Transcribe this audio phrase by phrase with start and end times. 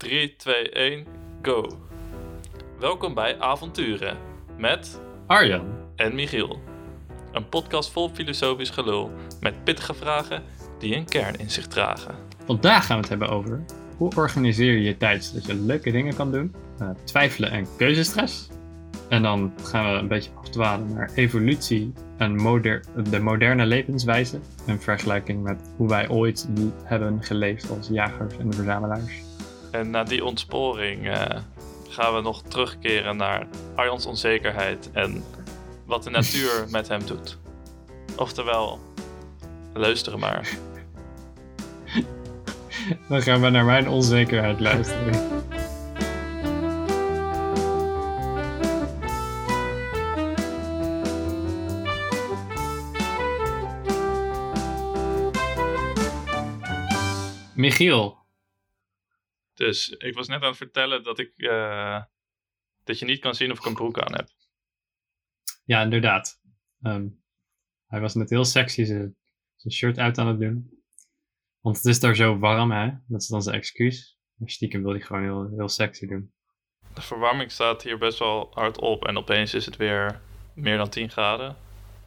[0.00, 1.06] 3, 2, 1,
[1.42, 1.78] go.
[2.78, 4.16] Welkom bij Avonturen
[4.58, 5.64] met Arjan.
[5.96, 6.60] en Michiel.
[7.32, 9.10] Een podcast vol filosofisch gelul
[9.40, 10.42] met pittige vragen
[10.78, 12.14] die een kern in zich dragen.
[12.44, 13.64] Vandaag gaan we het hebben over
[13.96, 18.48] hoe organiseer je je tijd zodat je leuke dingen kan doen, eh, twijfelen en keuzestress.
[19.08, 24.80] En dan gaan we een beetje afdwalen naar evolutie en moder de moderne levenswijze in
[24.80, 26.48] vergelijking met hoe wij ooit
[26.84, 29.28] hebben geleefd als jagers en verzamelaars.
[29.70, 31.40] En na die ontsporing eh,
[31.88, 35.24] gaan we nog terugkeren naar Arjans onzekerheid en
[35.86, 37.38] wat de natuur met hem doet.
[38.16, 38.80] Oftewel,
[39.74, 40.48] luisteren maar.
[43.08, 45.38] Dan gaan we naar mijn onzekerheid luisteren.
[57.54, 58.19] Michiel,
[59.60, 62.02] Dus ik was net aan het vertellen dat ik eh,
[62.84, 64.28] dat je niet kan zien of ik een broek aan heb.
[65.64, 66.40] ja inderdaad.
[66.82, 67.08] Ehm,
[67.86, 69.16] hij was net heel sexy zijn
[69.56, 70.84] zijn shirt uit aan het doen.
[71.60, 72.90] Want het is daar zo warm, hè?
[73.06, 74.18] Dat is dan zijn excuus.
[74.34, 76.32] Maar stiekem wil hij gewoon heel, heel sexy doen.
[76.94, 80.20] De verwarming staat hier best wel hard op en opeens is het weer
[80.54, 81.56] meer dan 10 graden.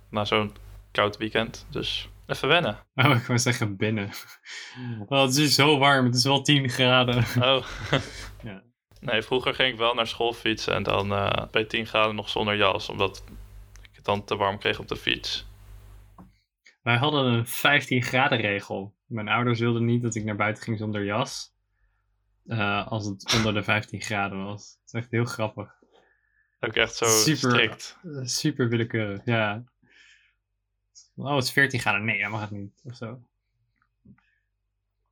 [0.09, 0.55] Na zo'n
[0.91, 1.67] koud weekend.
[1.69, 2.77] Dus even wennen.
[2.95, 4.09] Oh, ik wou zeggen binnen.
[5.07, 7.23] Oh, het is zo warm, het is wel 10 graden.
[7.39, 7.65] Oh.
[8.43, 8.63] Ja.
[8.99, 12.29] Nee, vroeger ging ik wel naar school fietsen en dan eh, bij 10 graden nog
[12.29, 13.23] zonder jas, omdat
[13.81, 15.45] ik het dan te warm kreeg op de fiets.
[16.81, 18.95] Wij hadden een 15 graden regel.
[19.05, 21.51] Mijn ouders wilden niet dat ik naar buiten ging zonder jas.
[22.45, 24.61] eh, als het onder de 15 graden was.
[24.81, 25.71] Het is echt heel grappig.
[26.59, 27.49] Ook echt zo Super.
[27.51, 27.97] strikt.
[28.03, 29.63] Eh, Super willekeurig, ja.
[31.15, 32.05] Oh, het is 14 graden.
[32.05, 32.81] Nee, dat mag het niet.
[32.83, 33.21] Of zo.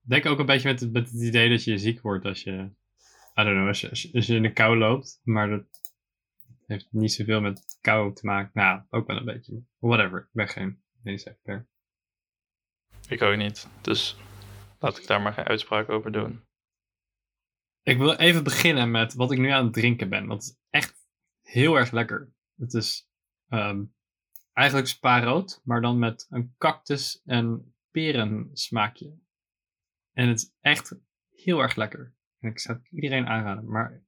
[0.04, 2.44] Ik Denk ook een beetje met, het- met het idee dat je ziek wordt als
[2.44, 2.52] je.
[3.40, 5.22] I don't know, als je, als je, als je in de kou loopt.
[5.24, 5.64] Maar dat
[6.68, 8.52] heeft niet zoveel met kou te maken.
[8.54, 9.62] Nou, ook wel een beetje.
[9.80, 10.20] Whatever.
[10.20, 11.68] Ik ben geen medisch expert.
[13.08, 13.68] Ik ook niet.
[13.82, 14.18] Dus
[14.80, 16.42] laat ik daar maar geen uitspraak over doen.
[17.84, 20.28] Ik wil even beginnen met wat ik nu aan het drinken ben.
[20.28, 21.06] Want het is echt
[21.42, 22.32] heel erg lekker.
[22.58, 23.10] Het is
[23.50, 23.84] ehm,
[24.62, 29.14] eigenlijk spa-rood, maar dan met een cactus en peren smaakje.
[30.14, 30.96] En het is echt
[31.32, 32.14] heel erg lekker.
[32.40, 33.70] En ik zou het iedereen aanraden.
[33.70, 34.04] Maar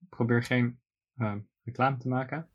[0.00, 0.80] ik probeer geen
[1.16, 2.48] ehm, reclame te maken.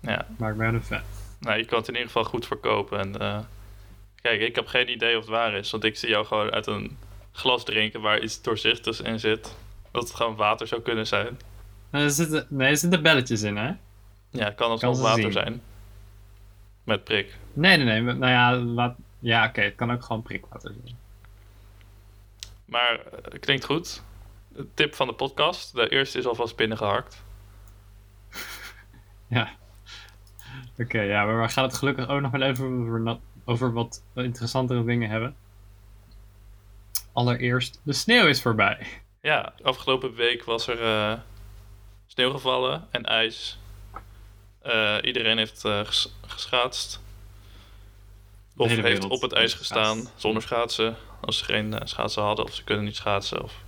[0.00, 0.26] Ja.
[0.38, 1.02] Maar ik ben een fan.
[1.40, 2.98] Nou, je kan het in ieder geval goed verkopen.
[2.98, 3.40] En, eh,
[4.20, 5.70] kijk, ik heb geen idee of het waar is.
[5.70, 6.96] Want ik zie jou gewoon uit een
[7.32, 9.56] glas drinken waar iets doorzichtigs in zit.
[9.90, 11.38] Dat het gewoon water zou kunnen zijn.
[11.90, 13.72] Nou, er zitten, nee, er zitten belletjes in, hè?
[14.30, 15.32] Ja, het kan alsnog water zien.
[15.32, 15.62] zijn.
[16.84, 17.36] Met prik.
[17.52, 18.14] Nee, nee, nee.
[18.14, 19.60] Nou ja, laat, ja oké.
[19.60, 20.96] het kan ook gewoon prikwater zijn.
[22.64, 24.02] Maar eh, klinkt goed.
[24.48, 25.74] De tip van de podcast.
[25.74, 27.22] De eerste is alvast binnengehakt.
[29.26, 29.50] Ja.
[30.78, 35.10] Oké, ja, maar we gaan het gelukkig ook nog wel even over, wat interessantere dingen
[35.10, 35.36] hebben.
[37.12, 38.86] Allereerst, de sneeuw is voorbij.
[39.20, 41.18] Ja, afgelopen week was er eh,
[42.06, 43.58] sneeuw gevallen en ijs.
[44.64, 47.00] Eh, iedereen heeft eh, ges- geschaatst.
[48.56, 50.96] Of heeft wereld op het ijs gestaan zonder schaatsen.
[51.20, 53.42] Als ze geen eh, schaatsen hadden of ze kunnen niet schaatsen.
[53.42, 53.62] Of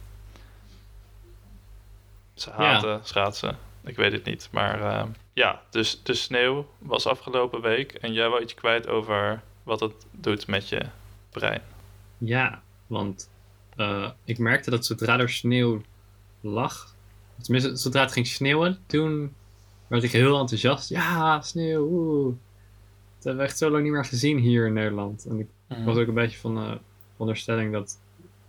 [2.34, 3.58] ze haten schaatsen.
[3.84, 4.48] Ik weet het niet.
[4.50, 7.92] Maar ja, dus de sneeuw was afgelopen week.
[7.92, 10.80] En jij wou iets kwijt over wat het doet met je
[11.30, 11.62] brein.
[12.18, 13.30] Ja, want
[14.24, 15.82] ik merkte dat zodra er sneeuw
[16.40, 16.94] lag,
[17.42, 19.34] tenminste zodra het ging sneeuwen, toen
[19.88, 20.88] werd ik heel enthousiast.
[20.88, 22.34] Ja, sneeuw, oeh.
[23.14, 25.24] Dat hebben we echt zo lang niet meer gezien hier in Nederland.
[25.24, 25.48] En ik
[25.84, 26.78] was ook een beetje van de
[27.16, 28.00] onderstelling dat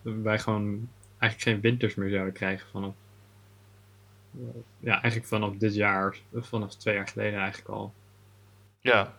[0.02, 2.94] wij gewoon eigenlijk geen winters meer zouden krijgen vanaf.
[4.80, 7.94] Ja, eigenlijk vanaf dit jaar, vanaf twee jaar geleden eigenlijk al.
[8.80, 9.14] Ja,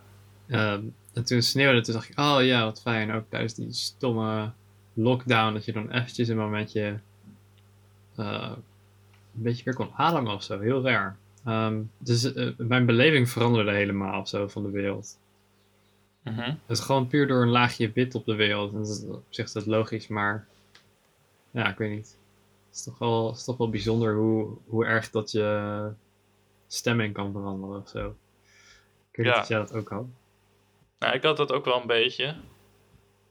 [0.49, 3.13] Ehm, en toen sneeuwde, toen dacht ik, oh ja, wat fijn.
[3.13, 4.51] Ook tijdens die stomme
[4.95, 7.01] lockdown, dat je dan eventjes een momentje
[8.17, 8.53] eh,
[9.35, 10.61] een beetje weer kon ademen of zo.
[10.61, 11.17] Heel raar.
[11.49, 15.19] Ehm, dus eh, mijn beleving veranderde helemaal zo van de wereld.
[16.23, 16.41] mhm.
[16.41, 18.73] Het is gewoon puur door een laagje wit op de wereld.
[18.73, 20.47] En dat is, op zich is dat logisch, maar
[21.51, 22.17] ja, ik weet niet.
[22.67, 25.91] Het is toch wel, is toch wel bijzonder hoe, hoe erg dat je
[26.67, 28.17] stemming kan veranderen of zo.
[29.11, 30.07] Ik weet niet of jij dat ook had.
[30.99, 32.37] Nou, ik had dat ook wel een beetje.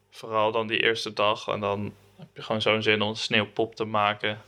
[0.09, 1.47] Vooral dan die eerste dag.
[1.47, 4.41] En dan heb je gewoon zo'n zin om een sneeuwpop te maken.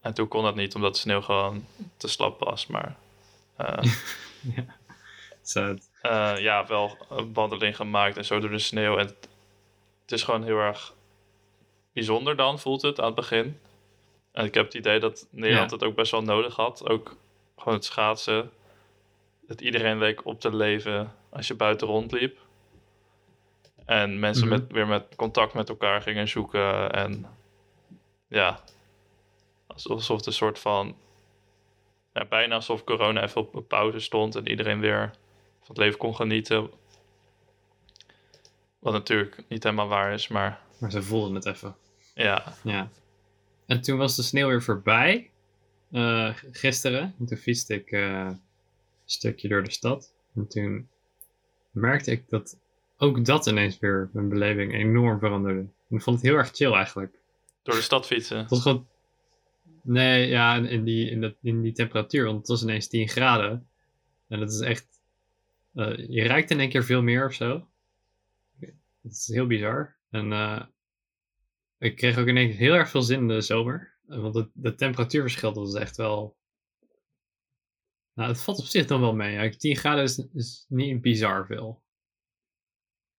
[0.00, 1.64] En toen kon dat niet, omdat de sneeuw gewoon
[1.96, 2.66] te slap was.
[2.66, 2.96] Maar
[3.56, 3.82] eh,
[5.42, 8.96] Zo, eh, ja, wel een wandeling gemaakt en zo door de sneeuw.
[8.96, 9.06] En
[10.02, 10.94] het is gewoon heel erg
[11.92, 13.60] bijzonder dan, voelt het aan het begin.
[14.32, 15.76] En ik heb het idee dat Nederland Ja.
[15.76, 16.88] het ook best wel nodig had.
[16.88, 17.16] Ook
[17.56, 18.50] gewoon het schaatsen.
[19.46, 22.38] Dat iedereen leek op te leven als je buiten rondliep.
[23.84, 24.58] En mensen Mhm.
[24.58, 26.90] met, weer met contact met elkaar gingen zoeken.
[26.92, 27.26] En
[28.28, 28.60] ja,
[29.74, 30.96] alsof het een soort van...
[32.28, 35.10] Bijna alsof corona even op een pauze stond en iedereen weer
[35.58, 36.70] van het leven kon genieten.
[38.78, 41.76] Wat natuurlijk niet helemaal waar is, maar Maar ze voelden het even.
[42.14, 42.54] ja.
[42.62, 42.88] Ja.
[43.66, 45.30] En toen was de sneeuw weer voorbij.
[45.90, 47.14] eh, gisteren.
[47.18, 48.40] En toen fietste ik eh, een
[49.04, 50.12] stukje door de stad.
[50.34, 50.88] En toen
[51.70, 52.56] merkte ik dat
[52.98, 55.60] ook dat ineens weer mijn beleving enorm veranderde.
[55.60, 57.14] En ik vond het heel erg chill eigenlijk.
[57.62, 58.38] Door de stad fietsen.
[58.38, 58.86] Het was gewoon...
[59.82, 62.24] Nee, ja, in- die, in, dat, in die temperatuur.
[62.24, 63.68] Want het was ineens 10 graden.
[64.28, 65.00] En dat is echt...
[65.74, 67.68] eh, je ruikt in één keer veel meer of zo.
[69.02, 69.96] Het is heel bizar.
[70.10, 70.62] En eh,
[71.78, 73.94] ik kreeg ook ineens heel erg veel zin in de zomer.
[74.06, 76.36] Want het, de temperatuurverschil was echt wel...
[78.14, 79.32] Nou, het valt op zich dan wel mee.
[79.32, 81.82] Ja, 10 graden is, is niet bizar veel.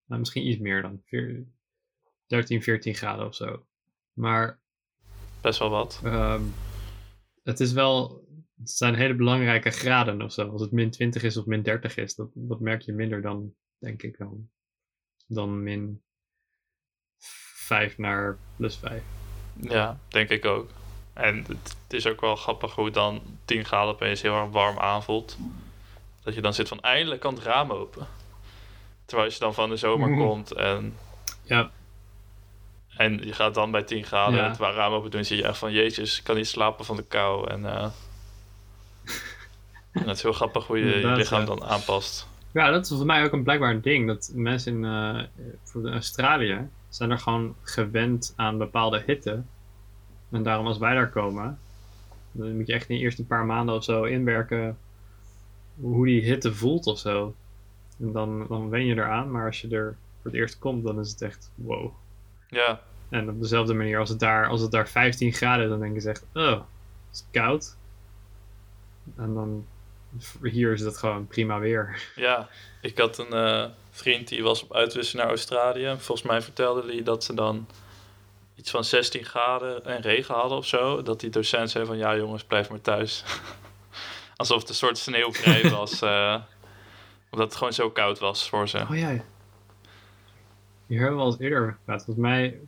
[0.06, 1.02] Nou, misschien iets meer dan.
[1.06, 1.46] Veer-
[2.28, 3.66] 13, 14 graden of zo.
[4.14, 4.60] Maar
[5.42, 6.02] Best wel wat.
[6.04, 6.42] Ehm,
[7.44, 8.26] het is wel.
[8.60, 10.50] Het zijn hele belangrijke graden of zo.
[10.50, 13.54] Als het min 20 is of min 30 is, dat, dat merk je minder dan,
[13.80, 14.50] denk ik, dan,
[15.28, 16.02] dan min
[17.18, 19.02] 5 naar plus 5.
[19.56, 20.70] Ja, denk ik ook.
[21.14, 21.48] En het,
[21.84, 25.38] het is ook wel grappig hoe dan 10 graden opeens heel erg warm aanvoelt.
[26.24, 28.08] Dat je dan zit van eindelijk kan het raam open.
[29.06, 30.20] Terwijl als je dan van de zomer Mhm.
[30.20, 30.96] komt en,
[31.44, 31.72] Ja,
[32.98, 34.50] en je gaat dan bij 10 graden Ja.
[34.50, 37.04] het raam open doen, zit je echt van jeetjes, ik kan niet slapen van de
[37.04, 37.50] kou.
[37.50, 37.84] En, eh,
[39.92, 42.28] en het is heel grappig hoe je je lichaam dan aanpast.
[42.52, 44.08] ja, dat is voor mij ook een blijkbaar ding.
[44.08, 44.86] Dat mensen in
[45.84, 49.44] eh, Australië zijn er gewoon gewend aan bepaalde hitte.
[50.30, 51.60] En daarom als wij daar komen,
[52.32, 54.78] dan moet je echt in de eerste paar maanden of zo inwerken
[55.80, 57.36] hoe die hitte voelt of zo.
[58.00, 61.00] En dan, dan wen je eraan, maar als je er voor het eerst komt, dan
[61.00, 61.92] is het echt wow.
[62.52, 65.80] Ja, En op dezelfde manier, als het daar, als het daar 15 graden is, dan
[65.80, 66.62] denk je echt, oh, het
[67.12, 67.76] is koud.
[69.18, 69.66] En dan,
[70.42, 72.12] hier is het gewoon prima weer.
[72.16, 72.50] ja.
[72.82, 75.96] Ik had een eh, vriend die was op uitwisseling naar Australië.
[75.98, 77.68] Volgens mij vertelde hij dat ze dan
[78.56, 81.02] iets van 16 graden en regen hadden of zo.
[81.02, 83.24] Dat die docent zei van ja jongens, blijf maar thuis.
[84.36, 86.02] Alsof het een soort sneeuwvrij was.
[86.02, 86.36] eh,
[87.30, 88.86] omdat het gewoon zo koud was voor ze.
[88.90, 89.24] Oh ja.
[90.92, 92.04] Hier hebben we al eens eerder gepraat.
[92.04, 92.60] Volgens mij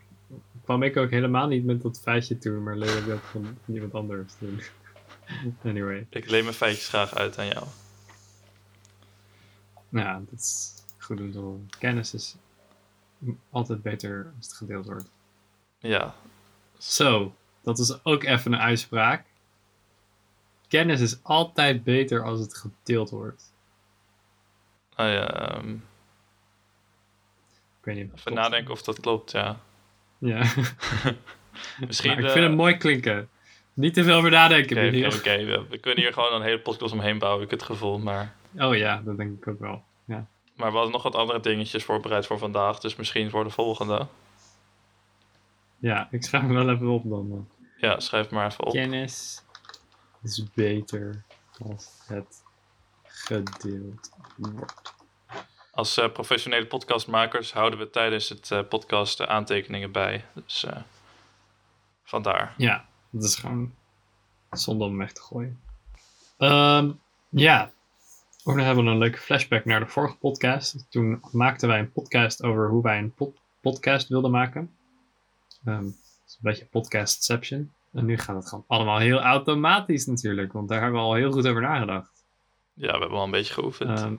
[0.63, 3.93] kwam ik ook helemaal niet met dat feitje toe, maar leerde ik dat van iemand
[3.93, 4.61] anders toen.
[5.63, 7.65] anyway, Ik leen mijn feitjes graag uit aan jou.
[9.89, 11.69] nou ja, dat is goed om te horen.
[11.79, 12.35] Kennis is
[13.49, 15.09] altijd beter als het gedeeld wordt.
[15.77, 16.15] Ja,
[16.77, 19.25] Zo, dat is ook even een uitspraak.
[20.67, 23.53] Kennis is altijd beter als het gedeeld wordt.
[24.95, 25.75] nou ja ehm,
[27.85, 28.05] weet niet.
[28.05, 28.37] even klopt.
[28.39, 29.59] nadenken of dat klopt, ja.
[30.17, 30.37] Ja,
[31.87, 33.29] Misschien, maar ik eh, vind het mooi klinken.
[33.73, 35.45] Niet te veel over nadenken, Oké, oké.
[35.45, 37.99] We, we kunnen hier gewoon een hele podcast omheen bouwen, heb ik het gevoel.
[37.99, 39.83] Maar, Oh ja, dat denk ik ook wel.
[40.05, 40.25] Ja.
[40.55, 42.79] maar we hadden nog wat andere dingetjes voorbereid voor vandaag.
[42.79, 44.07] Dus misschien voor de volgende.
[45.77, 47.47] Ja, ik schrijf hem wel even op dan.
[47.77, 48.71] Ja, schrijf maar even op.
[48.71, 49.43] Kennis
[50.23, 51.23] is beter
[51.67, 52.43] als het
[53.03, 54.93] gedeeld wordt.
[55.73, 60.25] Als eh, professionele podcastmakers houden we tijdens het eh, podcast de aantekeningen bij.
[60.33, 60.81] Dus eh,
[62.03, 62.53] vandaar.
[62.57, 63.73] Ja, dat is gewoon
[64.51, 65.61] zonde om weg te gooien.
[66.37, 66.91] Ehm,
[67.29, 67.71] ja,
[68.43, 70.85] ook nog hebben we een leuke flashback naar de vorige podcast.
[70.89, 74.75] Toen maakten wij een podcast over hoe wij een pod- podcast wilden maken.
[75.65, 75.93] Ehm, dat
[76.27, 77.73] is een beetje podcastception.
[77.93, 81.31] En nu gaat het gewoon allemaal heel automatisch natuurlijk, want daar hebben we al heel
[81.31, 82.25] goed over nagedacht.
[82.73, 83.99] Ja, we hebben al een beetje geoefend.
[83.99, 84.15] Ehm,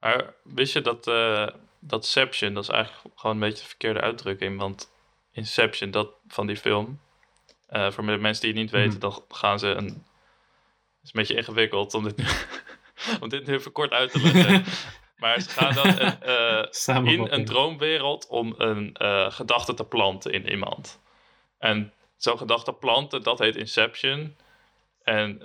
[0.00, 1.48] Maar wist je dat, eh
[1.78, 4.58] dat Inception, dat is eigenlijk gewoon een beetje de verkeerde uitdrukking.
[4.58, 4.92] Want
[5.32, 7.00] Inception, dat van die film,
[7.66, 9.00] eh, voor de mensen die het niet weten, Mhm.
[9.00, 9.84] dan gaan ze een...
[9.86, 12.24] Het is een beetje ingewikkeld om dit nu,
[13.22, 14.64] om dit nu even kort uit te leggen.
[15.18, 20.32] maar ze gaan dan een, eh, in een droomwereld om een eh, gedachte te planten
[20.32, 21.00] in iemand.
[21.58, 24.36] En zo'n gedachte planten, dat heet Inception.
[25.02, 25.42] En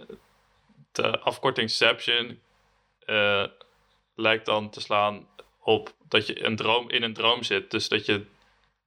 [0.91, 2.41] de afkorting Inception
[3.05, 3.43] eh,
[4.15, 5.27] lijkt dan te slaan
[5.59, 7.71] op dat je een droom in een droom zit.
[7.71, 8.25] Dus dat je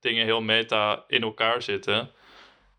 [0.00, 2.10] dingen heel meta in elkaar zitten.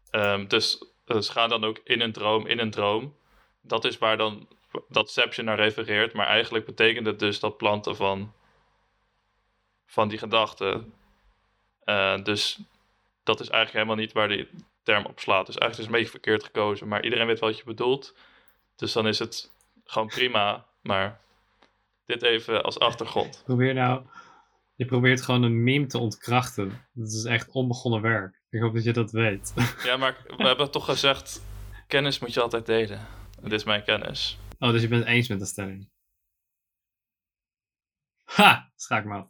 [0.09, 3.15] Ehm, dus ze gaan dan ook in een droom, in een droom.
[3.61, 4.47] Dat is waar dan
[4.87, 6.13] dat Inception naar refereert.
[6.13, 8.33] Maar eigenlijk betekent het dus dat planten van,
[9.85, 10.93] van die gedachten.
[11.83, 12.59] Eh, dus
[13.23, 14.49] dat is eigenlijk helemaal niet waar die
[14.83, 15.45] term op slaat.
[15.45, 16.87] Dus eigenlijk is het een beetje verkeerd gekozen.
[16.87, 18.15] Maar iedereen weet wat je bedoelt.
[18.75, 19.51] Dus dan is het
[19.85, 20.65] gewoon prima.
[20.81, 21.21] Maar
[22.05, 23.41] dit even als achtergrond.
[23.45, 24.05] Probeer nou...
[24.75, 26.87] Je probeert gewoon een meme te ontkrachten.
[26.93, 28.41] Dat is echt onbegonnen werk.
[28.49, 29.53] Ik hoop dat je dat weet.
[29.83, 31.41] Ja, maar we hebben toch gezegd...
[31.87, 32.99] Kennis moet je altijd delen.
[33.41, 34.37] Dit is mijn kennis.
[34.59, 35.89] Oh, dus je bent het eens met de stelling.
[38.23, 38.71] Ha!
[38.75, 39.27] Schaak me af.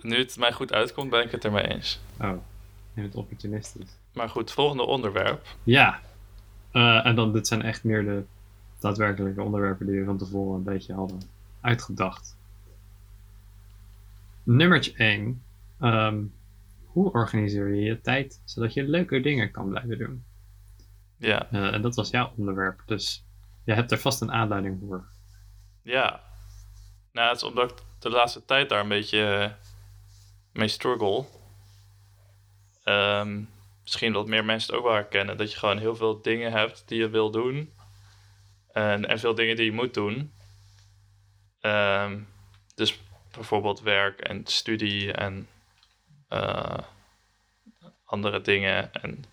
[0.00, 2.00] Nu het mij goed uitkomt, ben ik het ermee eens.
[2.20, 2.36] Oh,
[2.94, 3.98] je bent opportunistisch.
[4.12, 5.46] Maar goed, volgende onderwerp.
[5.62, 6.00] Ja.
[6.72, 8.24] Eh, en dan, dit zijn echt meer de
[8.78, 11.20] daadwerkelijke onderwerpen die we van tevoren een beetje hadden
[11.60, 12.36] uitgedacht.
[14.42, 15.42] Nummer 1.
[15.80, 16.22] Ehm,
[16.84, 20.24] hoe organiseer je je tijd zodat je leuke dingen kan blijven doen?
[21.16, 23.24] Ja, Eh, en dat was jouw onderwerp, dus
[23.64, 25.04] je hebt er vast een aanleiding voor.
[25.82, 26.28] ja.
[27.12, 29.50] Nou, het is omdat ik de laatste tijd daar een beetje eh,
[30.52, 31.24] mee struggle.
[32.84, 33.42] Ehm,
[33.82, 35.36] misschien dat meer mensen het ook wel herkennen.
[35.36, 37.72] Dat je gewoon heel veel dingen hebt die je wil doen.
[38.72, 40.32] En, en veel dingen die je moet doen.
[41.60, 42.20] Ehm,
[42.74, 43.00] dus
[43.32, 45.48] bijvoorbeeld werk en studie en
[46.28, 46.78] eh,
[48.04, 48.92] andere dingen.
[48.92, 49.24] En,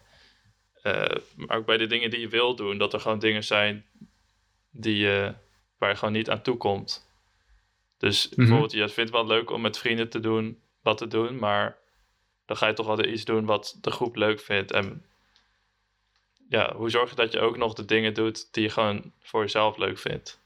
[0.81, 3.85] eh, maar ook bij de dingen die je wil doen, dat er gewoon dingen zijn
[4.69, 5.33] die je,
[5.77, 7.07] waar je gewoon niet aan toe komt.
[7.97, 11.39] Dus bijvoorbeeld, je vindt het wel leuk om met vrienden te doen, wat te doen,
[11.39, 11.77] maar
[12.45, 14.71] dan ga je toch altijd iets doen wat de groep leuk vindt.
[14.71, 15.05] En
[16.49, 19.41] ja, hoe zorg je dat je ook nog de dingen doet die je gewoon voor
[19.41, 20.39] jezelf leuk vindt?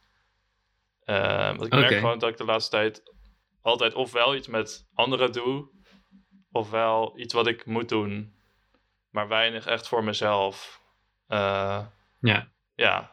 [1.03, 3.03] Eh, want ik merk gewoon dat ik de laatste tijd
[3.62, 5.70] altijd ofwel iets met anderen doe,
[6.51, 8.36] ofwel iets wat ik moet doen,
[9.10, 10.81] maar weinig echt voor mezelf.
[11.27, 11.86] Eh,
[12.20, 13.12] Ja, ja,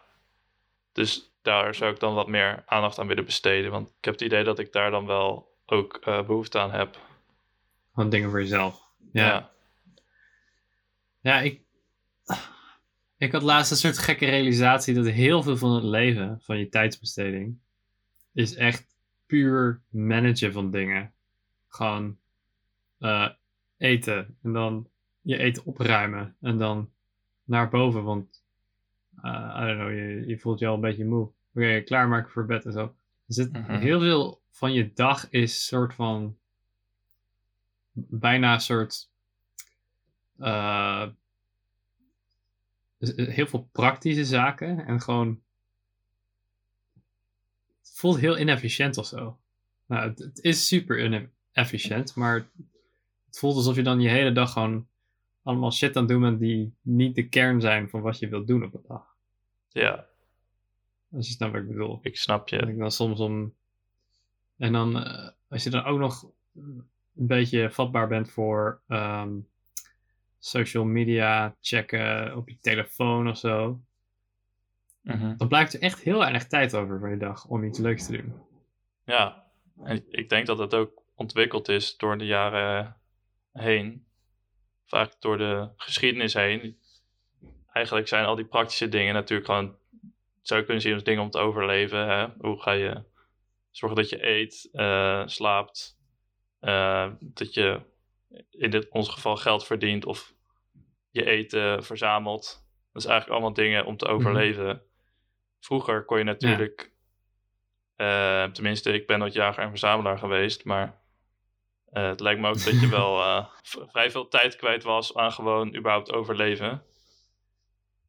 [0.92, 3.70] dus daar zou ik dan wat meer aandacht aan willen besteden.
[3.70, 6.98] Want ik heb het idee dat ik daar dan wel ook eh, behoefte aan heb.
[7.94, 8.82] gewoon dingen voor jezelf.
[9.12, 9.26] Ja.
[9.26, 9.50] ja.
[11.20, 11.60] Ja, ik,
[13.16, 16.68] ik had laatst een soort gekke realisatie dat heel veel van het leven, van je
[16.68, 17.58] tijdsbesteding,
[18.32, 21.12] is echt puur managen van dingen.
[21.68, 22.18] Gewoon
[22.98, 23.28] eh,
[23.76, 24.88] eten en dan
[25.20, 26.90] je eten opruimen en dan
[27.44, 28.42] naar boven, want
[29.22, 31.30] eh I don't know, je, je voelt je al een beetje moe.
[31.54, 32.94] Oké, klaarmaken voor bed en zo.
[33.26, 33.78] Dus het, Mhm.
[33.78, 36.36] heel veel van je dag is soort van
[37.92, 39.10] bijna een soort
[40.38, 41.08] eh,
[43.14, 45.40] heel veel praktische zaken en gewoon
[47.88, 49.38] het voelt heel inefficiënt of zo.
[49.86, 52.48] Nou, het, het is super inefficiënt, maar
[53.26, 54.86] het voelt alsof je dan je hele dag gewoon
[55.42, 58.46] allemaal shit aan het doen bent die niet de kern zijn van wat je wilt
[58.46, 59.16] doen op een dag.
[59.68, 60.06] ja,
[61.12, 61.98] Als je snapt wat ik bedoel.
[62.02, 62.66] ik snap Dat je.
[62.66, 63.54] ik dan soms om.
[64.56, 66.86] En dan, eh, als je dan ook nog een
[67.26, 69.30] beetje vatbaar bent voor ehm,
[70.38, 73.80] social media checken op je telefoon of zo,
[75.08, 75.36] Mhm.
[75.36, 78.16] dan blijft er echt heel weinig tijd over van je dag om iets leuks te
[78.16, 78.34] doen.
[79.04, 79.44] Ja,
[79.84, 82.96] en ik denk dat het ook ontwikkeld is door de jaren
[83.52, 84.06] heen.
[84.84, 86.78] Vaak door de geschiedenis heen.
[87.72, 89.76] Eigenlijk zijn al die praktische dingen natuurlijk gewoon,
[90.42, 92.08] zou je kunnen zien als dingen om te overleven.
[92.08, 92.26] Hè?
[92.38, 93.04] Hoe ga je
[93.70, 95.98] zorgen dat je eet, eh, slaapt,
[96.60, 97.80] eh, dat je
[98.50, 100.34] in dit, ons geval geld verdient of
[101.10, 102.66] je eten verzamelt.
[102.92, 104.82] Dat is eigenlijk allemaal dingen om te overleven.
[105.60, 106.92] Vroeger kon je natuurlijk
[107.96, 111.00] eh, tenminste, ik ben nooit jager en verzamelaar geweest, maar
[111.90, 115.32] eh, het lijkt me ook dat je wel eh, vrij veel tijd kwijt was aan
[115.32, 116.82] gewoon überhaupt overleven.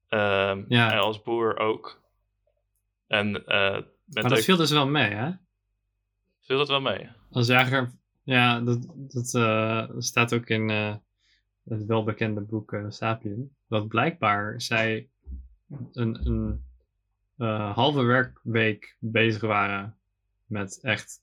[0.10, 0.92] Ehm, Ja.
[0.92, 2.02] En als boer ook.
[3.08, 5.32] En met Maar dat ook- viel dus wel mee, hè?
[6.42, 7.10] viel dat wel mee.
[7.32, 7.92] Als jager,
[8.24, 9.26] ja, dat, dat
[10.04, 10.70] staat ook in
[11.64, 13.56] het welbekende boek Sapien.
[13.68, 15.10] Dat blijkbaar zij
[15.94, 16.64] een, een
[17.40, 19.98] eh, halve werkweek bezig waren
[20.46, 21.22] met echt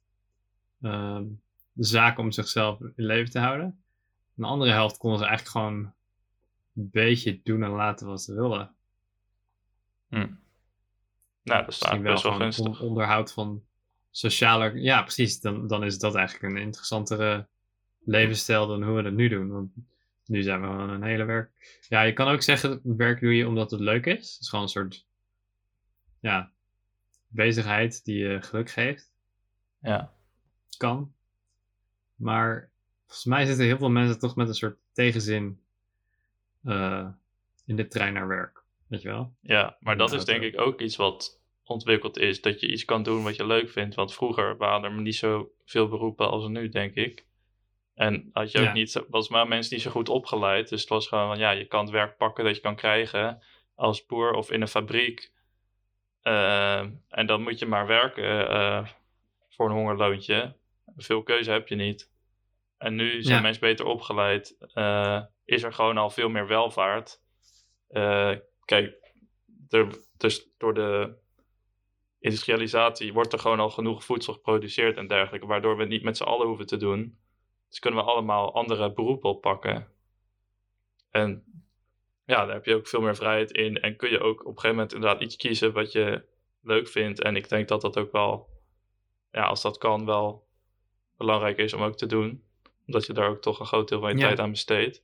[0.83, 1.25] ehm,
[1.73, 3.67] de zaken om zichzelf in leven te houden.
[3.67, 5.93] En de andere helft konden ze eigenlijk gewoon
[6.75, 8.75] een beetje doen en laten wat ze wilden.
[11.43, 12.67] Nou, dat best wel gewoon gunstig.
[12.67, 13.63] on- onderhoud van
[14.11, 14.81] sociale...
[14.81, 15.41] Ja, precies.
[15.41, 17.47] Dan, dan is dat eigenlijk een interessantere
[18.05, 19.49] levensstijl dan hoe we dat nu doen.
[19.49, 19.71] Want
[20.27, 21.81] nu zijn we gewoon een hele werk...
[21.89, 24.33] Ja, je kan ook zeggen, werk doe je omdat het leuk is.
[24.33, 25.07] Het is gewoon een soort...
[26.21, 26.53] Ja,
[27.29, 29.13] bezigheid die je geluk geeft.
[29.81, 30.13] Ja.
[30.77, 31.13] Kan.
[32.15, 32.71] Maar
[33.05, 35.61] volgens mij zitten heel veel mensen toch met een soort tegenzin
[36.65, 37.09] eh,
[37.67, 38.65] in de trein naar werk.
[38.87, 39.35] Weet je wel?
[39.41, 42.41] ja, maar dat is denk ik ook iets wat ontwikkeld is.
[42.41, 43.95] Dat je iets kan doen wat je leuk vindt.
[43.95, 47.25] Want vroeger waren er niet zo veel beroepen als nu, denk ik.
[47.95, 48.73] En had je ook Ja.
[48.73, 50.69] niet, was maar mensen niet zo goed opgeleid.
[50.69, 53.43] Dus het was gewoon van ja, je kan het werk pakken dat je kan krijgen
[53.75, 55.33] als boer of in een fabriek.
[56.27, 56.79] Eh,
[57.09, 58.87] en dan moet je maar werken eh,
[59.49, 60.57] voor een hongerloontje.
[60.97, 62.11] Veel keuze heb je niet.
[62.79, 63.43] En nu zijn Ja.
[63.43, 64.57] mensen beter opgeleid.
[64.75, 67.23] eh, is er gewoon al veel meer welvaart.
[68.65, 69.13] Kijk,
[69.69, 71.15] er, dus door de
[72.19, 75.47] industrialisatie wordt er gewoon al genoeg voedsel geproduceerd en dergelijke.
[75.47, 77.19] Waardoor we het niet met z'n allen hoeven te doen.
[77.69, 79.89] Dus kunnen we allemaal andere beroepen oppakken.
[81.11, 81.45] En
[82.27, 83.81] ja, daar heb je ook veel meer vrijheid in.
[83.81, 86.25] En kun je ook op een gegeven moment inderdaad iets kiezen wat je
[86.63, 87.21] leuk vindt.
[87.23, 88.49] En ik denk dat dat ook wel,
[89.31, 90.47] ja, als dat kan, wel
[91.17, 92.45] belangrijk is om ook te doen.
[92.87, 94.27] Omdat je daar ook toch een groot deel van je Ja.
[94.27, 95.03] tijd aan besteedt.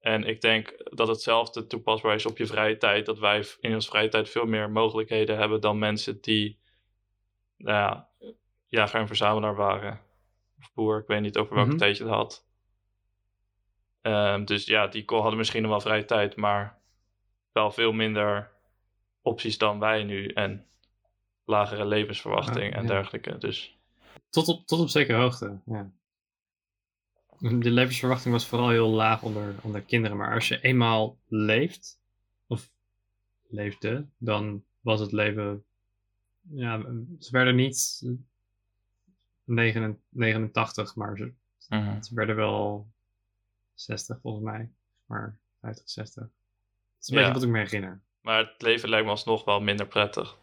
[0.00, 3.06] En ik denk dat hetzelfde toepasbaar is op je vrije tijd.
[3.06, 6.58] Dat wij in onze vrije tijd veel meer mogelijkheden hebben dan mensen die
[7.56, 8.08] nou ja,
[8.66, 10.00] jager en verzamelaar waren.
[10.58, 11.78] Of boer, ik weet niet over welke Mhm.
[11.78, 12.46] tijd je het had.
[14.02, 16.78] Ehm, dus ja, die hadden misschien nog wel vrije tijd, maar
[17.52, 18.50] wel veel minder
[19.22, 20.26] opties dan wij nu.
[20.26, 20.66] En
[21.44, 22.88] lagere levensverwachting Ah, en ja.
[22.88, 23.38] dergelijke.
[23.38, 23.76] Dus
[24.30, 25.90] Tot op, tot op zekere hoogte, ja.
[27.38, 30.16] De levensverwachting was vooral heel laag onder, onder kinderen.
[30.16, 32.00] Maar als je eenmaal leeft,
[32.46, 32.70] of
[33.48, 35.64] leefde, dan was het leven...
[36.50, 36.82] Ja,
[37.18, 38.02] ze werden niet
[39.44, 41.32] 89, 89 maar ze,
[42.00, 42.86] ze werden wel
[43.84, 44.70] 60 volgens mij.
[45.06, 46.22] Maar 50, 60.
[46.22, 46.30] Dat
[47.00, 47.20] is een Ja.
[47.20, 48.00] beetje wat ik me herinner.
[48.20, 50.38] Maar het leven lijkt me alsnog wel minder prettig.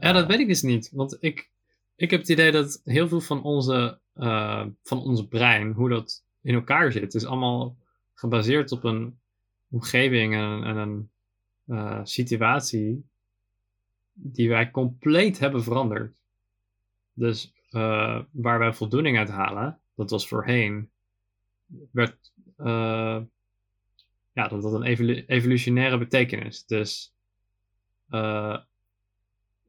[0.00, 0.90] Ja, dat weet ik dus niet.
[0.92, 1.50] Want ik,
[1.94, 6.24] ik heb het idee dat heel veel van onze, eh, van ons brein, hoe dat
[6.42, 7.76] in elkaar zit, is allemaal
[8.14, 9.18] gebaseerd op een
[9.70, 11.10] omgeving en, en een
[11.66, 13.08] eh, situatie
[14.12, 16.14] die wij compleet hebben veranderd.
[17.12, 20.90] Dus eh, waar wij voldoening uit halen, dat was voorheen,
[21.92, 23.20] werd, eh,
[24.32, 26.66] ja, dat had een evolu- evolutionaire betekenis.
[26.66, 27.14] Dus
[28.08, 28.58] eh,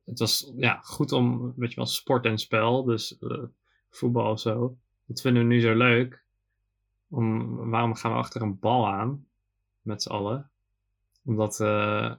[0.06, 3.44] het was ja, goed om, weet je wel, sport en spel, dus eh,
[3.90, 4.78] voetbal of zo.
[5.06, 6.26] Dat vinden we nu zo leuk.
[7.10, 9.28] Om, waarom gaan we achter een bal aan,
[9.82, 10.50] met z'n allen?
[11.24, 12.18] Omdat we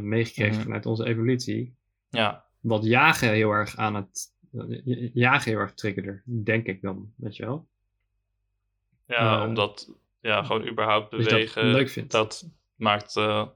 [0.01, 0.63] meegekregen Mhm.
[0.65, 1.77] vanuit onze evolutie.
[2.11, 4.37] Ja, Wat jagen heel erg aan het.
[4.53, 7.69] eh, jagen heel erg triggerde, denk ik dan, weet je wel.
[9.07, 9.91] ja Eh, omdat
[10.21, 12.13] ja, gewoon überhaupt Dat je dat bewegen, leuk vindt.
[12.13, 13.47] dat maakt eh,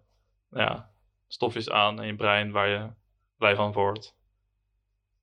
[0.51, 0.91] ja,
[1.27, 2.91] stofjes aan in je brein waar je
[3.37, 4.17] blij van wordt.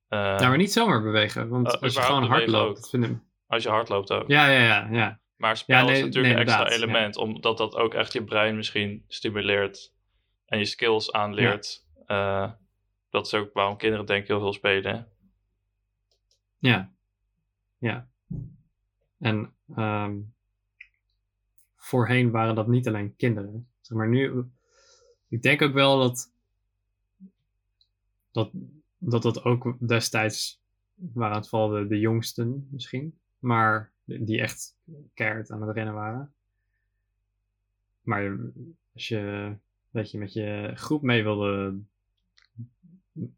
[0.10, 3.64] Nou, maar niet zomaar bewegen, want als je gewoon hard bewegen loopt, dat vinden Als
[3.64, 4.28] je hard loopt ook.
[4.28, 5.20] Ja, ja, ja, ja.
[5.36, 8.24] Maar spel Ja, nee, is natuurlijk nee, een extra element, omdat dat ook echt je
[8.24, 9.94] brein misschien stimuleert
[10.46, 11.86] en je skills aanleert.
[12.06, 12.52] Eh,
[13.10, 15.08] dat is ook waarom kinderen denk ik heel veel spelen.
[16.58, 16.92] Ja.
[17.78, 18.08] Ja.
[19.18, 20.20] En ehm,
[21.76, 23.68] voorheen waren dat niet alleen kinderen.
[23.82, 24.44] Zeg maar nu,
[25.28, 26.32] ik denk ook wel dat
[28.32, 28.52] dat,
[28.98, 30.62] dat, dat ook destijds
[30.96, 33.20] waren het vooral de, de jongsten misschien.
[33.40, 34.76] Maar die echt
[35.14, 36.34] keihard aan het rennen waren.
[38.02, 38.38] Maar
[38.94, 39.54] als je,
[39.90, 41.80] weet je met je groep mee wilde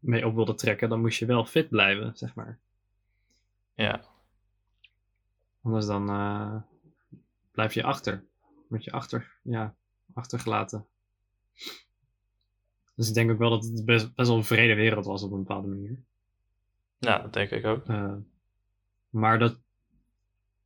[0.00, 2.58] mee op wilde trekken, dan moest je wel fit blijven, zeg maar.
[3.74, 4.12] Ja,
[5.62, 6.56] Anders dan eh,
[7.50, 8.24] blijf je achter.
[8.68, 9.74] Word je achter, ja,
[10.12, 10.86] achtergelaten.
[12.94, 15.32] Dus ik denk ook wel dat het best, best wel een vrede wereld was op
[15.32, 15.98] een bepaalde manier.
[16.98, 17.86] ja dat denk ik ook.
[17.86, 18.14] Eh,
[19.10, 19.60] maar dat,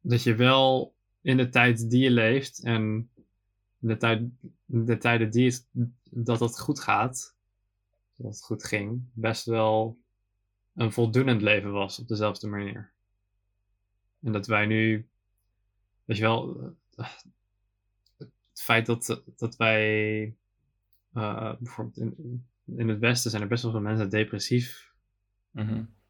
[0.00, 3.10] dat je wel in de tijd die je leeft en
[3.78, 4.28] de, tijd,
[4.64, 5.68] de tijden die het,
[6.02, 7.35] dat het goed gaat,
[8.16, 9.98] dat het goed ging, best wel
[10.74, 12.92] een voldoenend leven was op dezelfde manier.
[14.22, 15.08] En dat wij nu,
[16.04, 16.74] weet je wel,
[18.50, 20.22] het feit dat, dat wij
[21.12, 24.92] eh, bijvoorbeeld in, in het Westen zijn er best wel veel mensen depressief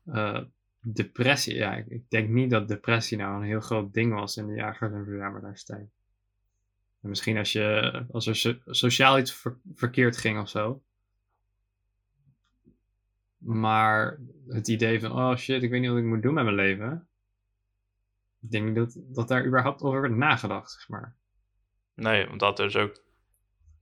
[0.05, 0.43] eh,
[0.81, 4.47] depressie, ja, ik, ik denk niet dat depressie nou een heel groot ding was in
[4.47, 5.89] de jagers- en verzamelaarstijd.
[7.01, 10.83] En misschien als, je, als er so- sociaal iets ver- verkeerd ging of zo.
[13.39, 16.57] Maar het idee van, oh shit, ik weet niet wat ik moet doen met mijn
[16.57, 17.09] leven.
[18.43, 21.17] Ik denk niet dat, dat daar überhaupt over werd nagedacht, zeg maar.
[21.95, 23.03] Nee, omdat er dus ook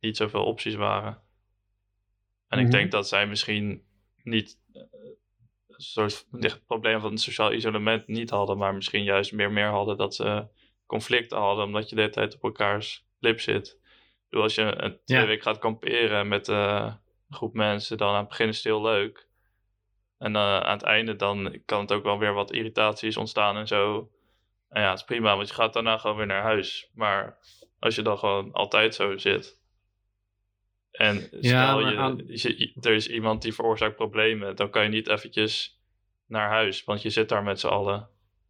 [0.00, 1.18] niet zoveel opties waren.
[2.48, 2.66] En Mhm.
[2.66, 3.84] ik denk dat zij misschien
[4.22, 4.82] niet eh,
[5.68, 9.68] een soort het probleem van het sociaal isolement niet hadden, maar misschien juist meer meer
[9.68, 10.46] hadden dat ze
[10.86, 13.78] conflicten hadden, omdat je de hele tijd op elkaars lip zit.
[14.28, 15.26] Bedoel, als je een twee Ja.
[15.26, 16.94] weken gaat kamperen met, eh,
[17.28, 19.28] een groep mensen, dan aan het begin is het heel leuk.
[20.24, 23.66] En eh, aan het einde dan kan het ook wel weer wat irritaties ontstaan en
[23.66, 24.10] zo.
[24.68, 26.90] En ja, het is prima, want je gaat daarna gewoon weer naar huis.
[26.94, 27.38] Maar
[27.78, 29.58] als je dan gewoon altijd zo zit.
[30.90, 34.88] En stel Ja, je, aan- je- er is iemand die veroorzaakt problemen, dan kan je
[34.88, 35.80] niet eventjes
[36.26, 38.08] naar huis, want je zit daar met z'n allen.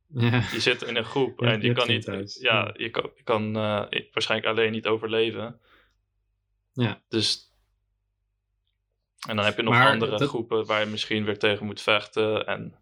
[0.08, 0.30] Ja.
[0.52, 2.38] Je zit in een groep Ja, en je kan niet, thuis.
[2.40, 5.60] ja, je kan, je kan eh, waarschijnlijk alleen niet overleven.
[6.72, 7.02] Ja.
[7.08, 7.53] Dus,
[9.28, 11.80] en dan heb je nog Maar andere dat- groepen waar je misschien weer tegen moet
[11.80, 12.74] vechten en,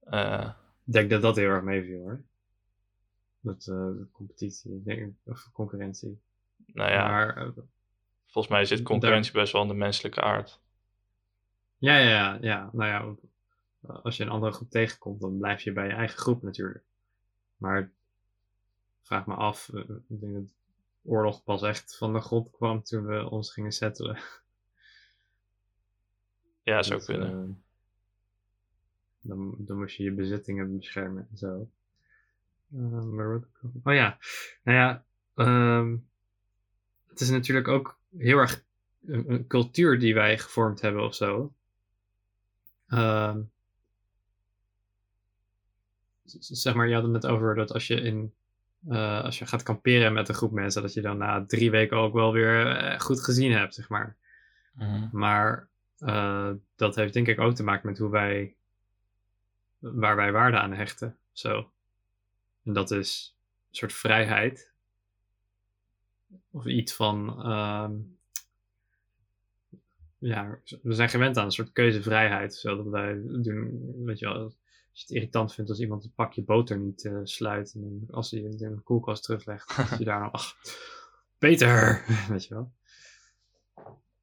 [0.00, 0.50] eh,
[0.86, 2.22] Ik denk dat dat heel erg meeviel hoor.
[3.40, 6.20] Dat eh, de competitie, ik denk, of concurrentie.
[6.66, 7.48] nou ja, Maar eh,
[8.26, 10.60] volgens mij zit concurrentie best wel in de menselijke aard.
[11.78, 13.14] ja, ja, ja, ja, nou ja,
[14.02, 16.84] als je een andere groep tegenkomt, dan blijf je bij je eigen groep natuurlijk.
[17.56, 17.90] Maar
[19.02, 19.68] vraag me af,
[20.08, 20.54] ik denk dat
[21.04, 24.18] oorlog pas echt van de grond kwam toen we ons gingen settelen.
[26.66, 27.28] Ja, zou Dat, kunnen.
[27.42, 27.54] eh,
[29.20, 31.68] dan, dan moest je je bezittingen beschermen en zo.
[32.74, 33.46] Eh, maar wat-
[33.84, 34.18] oh ja,
[34.64, 35.96] nou ja, ehm,
[37.08, 38.64] het is natuurlijk ook heel erg
[39.06, 41.52] een, een cultuur die wij gevormd hebben of zo.
[42.88, 43.40] Ehm,
[46.38, 48.34] zeg maar, je had het net over dat als je in
[48.88, 51.96] eh, als je gaat kamperen met een groep mensen, dat je dan na drie weken
[51.96, 54.16] ook wel weer goed gezien hebt, zeg maar.
[54.74, 55.08] Mhm.
[55.12, 58.54] Maar eh, dat heeft denk ik ook te maken met hoe wij,
[59.78, 61.16] waar wij waarde aan hechten.
[61.32, 61.70] Zo.
[62.64, 63.36] En dat is
[63.68, 64.72] een soort vrijheid.
[66.50, 67.94] Of iets van, ehm,
[70.18, 72.54] ja, we zijn gewend aan een soort keuzevrijheid.
[72.54, 74.54] Zo dat wij doen, weet je wel, als
[74.92, 77.74] je het irritant vindt als iemand een pakje boter niet eh, sluit.
[77.74, 80.56] En als hij het in de koelkast teruglegt, dat je daar dan, ach,
[81.38, 82.72] beter, weet je wel.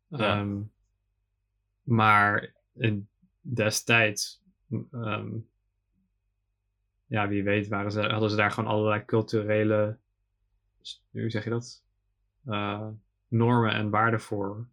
[0.07, 0.39] Ja.
[0.39, 0.61] Ehm,
[1.83, 2.53] maar
[3.41, 4.41] destijds,
[4.91, 5.31] ehm,
[7.05, 9.97] ja, wie weet, waren ze, hadden ze daar gewoon allerlei culturele,
[11.11, 11.83] hoe zeg je dat?
[12.45, 12.87] Eh,
[13.27, 14.67] normen en waarden voor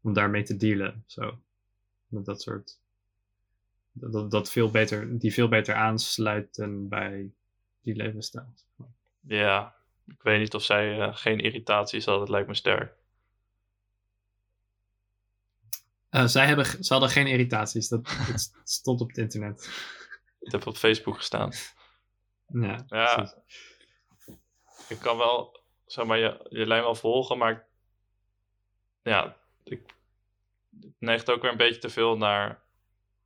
[0.00, 1.04] om daarmee te dealen.
[1.06, 1.38] Zo.
[2.06, 2.80] Met dat soort.
[3.92, 7.32] Dat, dat, veel beter, die veel beter aansluiten bij
[7.80, 8.54] die levensstijl.
[9.20, 9.74] Ja,
[10.06, 12.94] ik weet niet of zij eh, geen irritaties hadden, het lijkt me sterk.
[16.16, 17.88] Eh, zij hebben, ze hadden geen irritaties.
[17.88, 19.70] Dat, dat stond op het internet.
[20.40, 21.52] Het heb op Facebook gestaan.
[22.46, 23.34] Ja, Ja.
[24.88, 27.64] Ik kan wel, zeg maar, je, je lijn wel volgen, maar ik-
[29.02, 29.94] ja, ik
[30.80, 32.62] het neigt ook weer een beetje te veel naar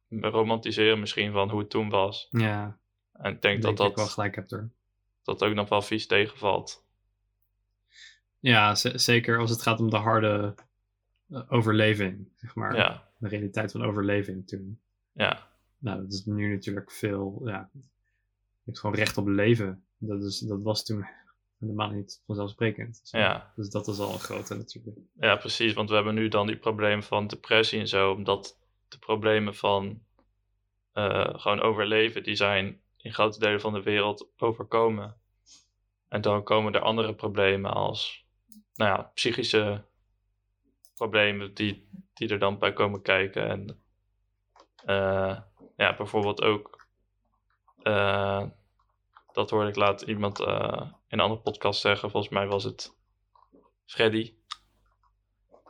[0.09, 2.29] romantiseren misschien van hoe het toen was.
[2.31, 2.79] ja
[3.13, 4.71] En ik ik denk denk dat ik wel dat, gelijk heb er.
[5.23, 6.85] dat ook nog wel vies tegenvalt.
[8.39, 10.55] Ja, zeker als het gaat om de harde
[11.49, 12.77] overleving, zeg maar.
[12.77, 14.81] Ja, De realiteit van overleving toen.
[15.13, 17.71] ja, Nou, dat is nu natuurlijk veel, ja.
[17.73, 19.85] Je hebt gewoon recht op leven.
[19.99, 21.07] Dat, is, dat was toen
[21.59, 23.01] helemaal niet vanzelfsprekend.
[23.01, 23.53] Dus, ja.
[23.57, 24.99] dus dat is al een grote natuurlijk.
[25.19, 28.99] Ja, precies, want we hebben nu dan die problemen van depressie en zo, omdat de
[28.99, 30.03] problemen van
[30.93, 35.17] eh, gewoon overleven, die zijn in grote delen van de wereld overkomen.
[36.09, 38.25] En dan komen er andere problemen als,
[38.75, 39.85] nou ja, psychische
[41.01, 43.49] problemen die, die er dan bij komen kijken.
[43.49, 43.83] En
[44.85, 45.39] eh,
[45.77, 46.87] ja, bijvoorbeeld ook,
[47.83, 48.43] eh,
[49.33, 52.97] dat hoorde ik laat iemand eh, in een andere podcast zeggen, volgens mij was het
[53.87, 54.35] Freddy.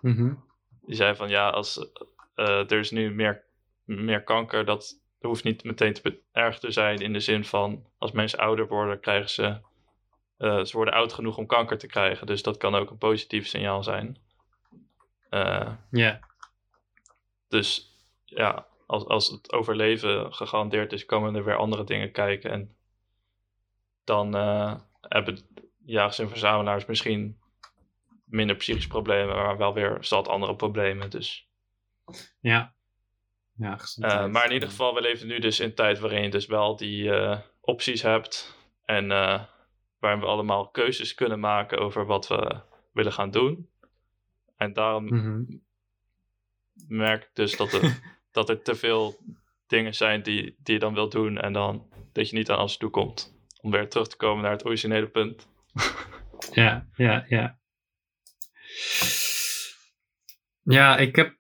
[0.00, 0.34] Mhm.
[0.80, 1.90] Die zei van ja, als
[2.34, 3.44] er is nu meer,
[3.84, 8.12] meer kanker, dat hoeft niet meteen te erg te zijn in de zin van als
[8.12, 9.60] mensen ouder worden, krijgen ze,
[10.38, 12.26] ze worden oud genoeg om kanker te krijgen.
[12.26, 14.28] Dus dat kan ook een positief signaal zijn.
[15.30, 16.20] Eh, Ja,
[17.48, 22.50] dus ja, als, als het overleven gegarandeerd is, komen er weer andere dingen kijken.
[22.50, 22.76] En
[24.04, 25.38] dan eh, hebben
[25.84, 27.38] jagers en verzamelaars misschien
[28.24, 31.10] minder psychische problemen, maar wel weer zat andere problemen.
[31.10, 31.48] Dus
[32.40, 32.74] ja.
[33.56, 34.30] Ja, Uh, gezondheid.
[34.30, 36.76] maar in ieder geval, we leven nu dus in een tijd waarin je dus wel
[36.76, 38.58] die eh, opties hebt.
[38.84, 39.42] En eh,
[39.98, 42.60] waarin we allemaal keuzes kunnen maken over wat we
[42.92, 43.68] willen gaan doen.
[44.60, 45.42] En daarom Mhm.
[46.88, 47.82] merk ik dus dat er,
[48.32, 49.18] dat er te veel
[49.66, 51.38] dingen zijn die, die je dan wil doen.
[51.38, 53.34] En dan dat je niet aan alles toe komt.
[53.60, 55.48] Om weer terug te komen naar het originele punt.
[56.52, 57.58] Ja, ja, ja.
[60.62, 61.36] Ja, ik heb,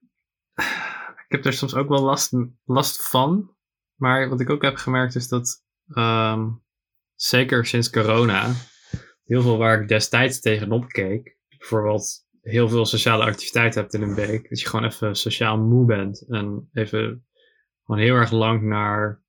[1.26, 2.32] ik heb er soms ook wel last,
[2.64, 3.56] last van.
[3.94, 6.48] Maar wat ik ook heb gemerkt is dat, ehm,
[7.14, 8.52] zeker sinds corona,
[9.24, 14.14] heel veel waar ik destijds tegenop keek, bijvoorbeeld heel veel sociale activiteit hebt in een
[14.14, 14.48] week.
[14.48, 16.26] Dat je gewoon even sociaal moe bent.
[16.28, 17.26] En even
[17.84, 19.22] gewoon heel erg lang naar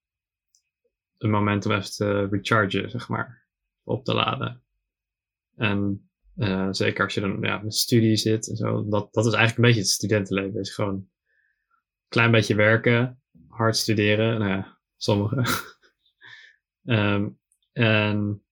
[1.18, 3.46] een moment om even te rechargen, zeg maar.
[3.84, 4.64] Op te laden.
[5.56, 8.88] En uh, zeker als je dan ja, met studie zit en zo.
[8.90, 10.60] Dat, dat is eigenlijk een beetje het studentenleven.
[10.60, 11.10] is gewoon een
[12.08, 14.40] klein beetje werken, hard studeren.
[14.40, 15.46] Nou ja, sommigen.
[16.84, 17.40] um,
[17.72, 18.44] en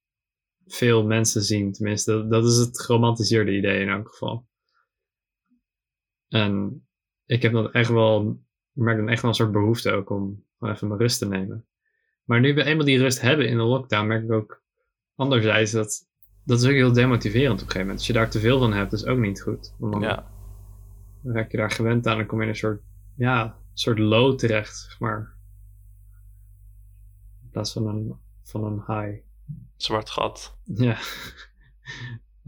[0.65, 2.11] veel mensen zien, tenminste.
[2.11, 4.47] Dat, dat is het geromantiseerde idee in elk geval.
[6.29, 6.83] En
[7.25, 8.29] ik heb dat echt wel,
[8.73, 11.65] ik merk dan echt wel een soort behoefte ook om even mijn rust te nemen.
[12.23, 14.63] Maar nu we eenmaal die rust hebben in de lockdown, merk ik ook
[15.15, 16.07] anderzijds dat
[16.43, 17.97] dat is ook heel demotiverend op een gegeven moment.
[17.97, 19.73] Als je daar te veel van hebt, is ook niet goed.
[19.79, 20.31] dan, Ja.
[21.23, 22.81] dan raak je daar gewend aan en kom je in een soort,
[23.15, 25.33] ja, soort low terecht, zeg maar.
[27.43, 29.21] In plaats van een, van een high.
[29.75, 30.57] Zwart gat.
[30.63, 30.97] Ja.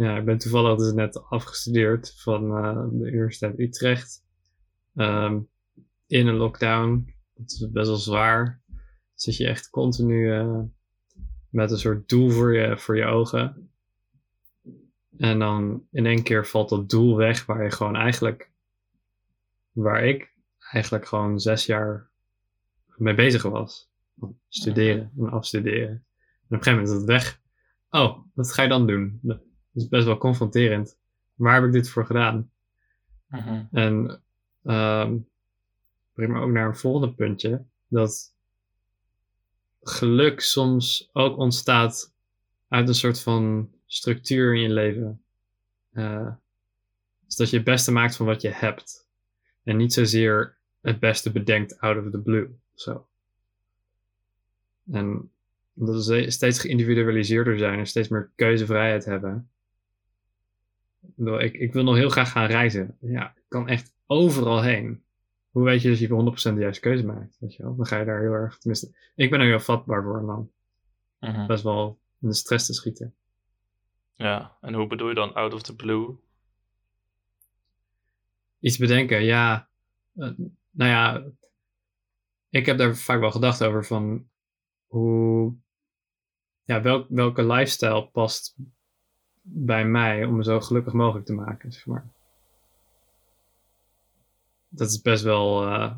[0.02, 4.26] Ja, ik ben toevallig dus net afgestudeerd van eh, de Universiteit Utrecht.
[4.96, 5.40] Ehm,
[6.08, 7.16] in een lockdown.
[7.34, 8.62] Dat is best wel zwaar.
[9.14, 10.60] Zit je echt continu eh,
[11.50, 13.72] met een soort doel voor je, voor je ogen.
[15.18, 18.52] En dan in één keer valt dat doel weg waar je gewoon eigenlijk,
[19.72, 20.34] waar ik
[20.72, 22.10] eigenlijk gewoon zes jaar
[22.98, 23.90] mee bezig was.
[24.48, 25.90] Studeren en afstuderen.
[25.90, 26.04] En
[26.46, 27.42] op een gegeven moment is het weg.
[27.90, 29.20] Oh, wat ga je dan doen?
[29.72, 30.98] Dat is best wel confronterend.
[31.36, 32.52] Waar heb ik dit voor gedaan?
[33.28, 33.64] Mhm.
[33.72, 34.22] En
[34.64, 35.28] um,
[36.14, 37.64] brengt me ook naar een volgende puntje.
[37.88, 38.34] Dat
[39.82, 42.14] geluk soms ook ontstaat
[42.68, 45.22] uit een soort van structuur in je leven.
[45.94, 46.32] Uh,
[47.26, 49.08] dus dat je het beste maakt van wat je hebt.
[49.64, 52.50] En niet zozeer het beste bedenkt out of the blue.
[52.74, 53.08] Zo.
[54.92, 55.32] En
[55.74, 59.50] dat we steeds geïndividualiseerder zijn en steeds meer keuzevrijheid hebben.
[61.28, 62.98] Ik, ik wil nog heel graag gaan reizen.
[63.02, 65.04] Ja, ik kan echt overal heen.
[65.50, 67.38] Hoe weet je dat je 100% de juiste keuze maakt?
[67.40, 67.76] Weet je wel?
[67.76, 70.52] Dan ga je daar heel erg, tenminste, ik ben er heel vatbaar voor om dan
[71.20, 71.48] Mhm.
[71.48, 73.16] best wel in de stress te schieten.
[74.14, 76.16] Ja, en hoe bedoel je dan out of the blue?
[78.60, 79.70] Iets bedenken, ja.
[80.16, 80.30] Uh,
[80.72, 81.24] nou ja,
[82.50, 84.28] ik heb daar vaak wel gedacht over van
[84.88, 85.54] hoe,
[86.64, 88.56] ja, welk, welke lifestyle past
[89.42, 92.08] bij mij om me zo gelukkig mogelijk te maken, zeg maar.
[94.70, 95.96] Dat is best wel, uh,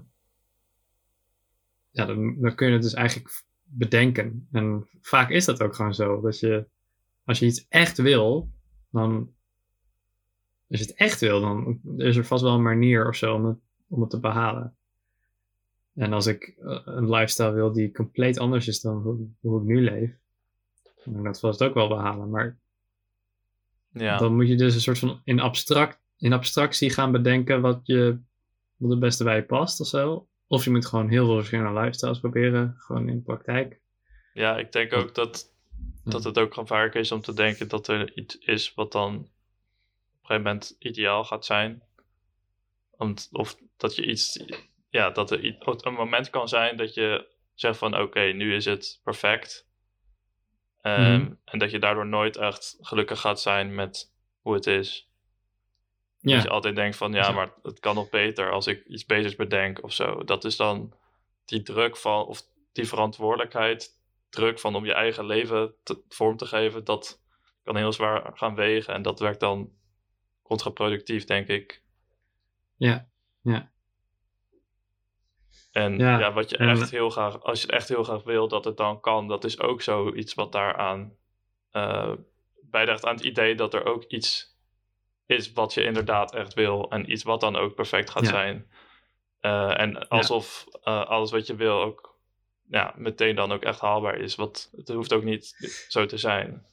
[1.92, 4.48] ja, dan, dan kun je het dus eigenlijk bedenken.
[4.52, 6.66] En vaak is dat ook gewoon zo, dat je,
[7.24, 8.50] als je iets echt wil,
[8.90, 9.34] dan,
[10.70, 13.46] als je het echt wil, dan is er vast wel een manier of zo om
[13.46, 14.76] het, om het te behalen.
[15.94, 19.68] En als ik uh, een lifestyle wil die compleet anders is dan hoe, hoe ik
[19.68, 20.12] nu leef,
[20.84, 22.30] dan kan ik dat vast ook wel behalen.
[22.30, 22.58] Maar
[23.94, 27.80] Ja, dan moet je dus een soort van in, abstract, in abstractie gaan bedenken wat,
[27.84, 28.20] je,
[28.76, 30.28] wat het beste bij je past of zo.
[30.48, 33.80] Of je moet gewoon heel veel verschillende lifestyles proberen, gewoon in de praktijk.
[34.34, 35.54] ja ik denk ook dat,
[36.04, 39.22] dat het ook gevaarlijk is om te denken dat er iets is wat dan op
[39.22, 39.30] een
[40.22, 41.84] gegeven moment ideaal gaat zijn.
[42.92, 44.46] Om, of dat je iets,
[44.90, 49.00] ja, dat er een moment kan zijn dat je zegt van oké, nu is het
[49.04, 49.68] perfect.
[50.84, 51.34] Ehm, Mhm.
[51.46, 55.10] En dat je daardoor nooit echt gelukkig gaat zijn met hoe het is.
[56.20, 57.32] Ja, Dat je altijd denkt van ja, Ja.
[57.32, 60.24] maar het kan nog beter als ik iets beters bedenk of zo.
[60.24, 60.94] Dat is dan
[61.46, 62.42] die druk van, of
[62.72, 67.22] die verantwoordelijkheid, druk van om je eigen leven te, vorm te geven, dat
[67.64, 68.94] kan heel zwaar gaan wegen.
[68.94, 69.72] En dat werkt dan
[70.42, 71.82] contraproductief, denk ik.
[72.78, 73.08] ja,
[73.42, 73.72] ja.
[75.74, 78.24] En ja, Ja, wat je en- echt heel graag, als je het echt heel graag
[78.24, 81.16] wil dat het dan kan, dat is ook zoiets wat daaraan
[81.72, 82.12] eh
[82.62, 84.58] bijdraagt aan het idee dat er ook iets
[85.26, 86.90] is wat je inderdaad echt wil.
[86.90, 88.30] En iets wat dan ook perfect gaat Ja.
[88.30, 88.68] zijn.
[89.40, 92.18] Eh, en alsof eh, alles wat je wil ook
[92.70, 94.36] ja, meteen dan ook echt haalbaar is.
[94.36, 95.56] Wat, het hoeft ook niet
[95.88, 96.66] zo te zijn.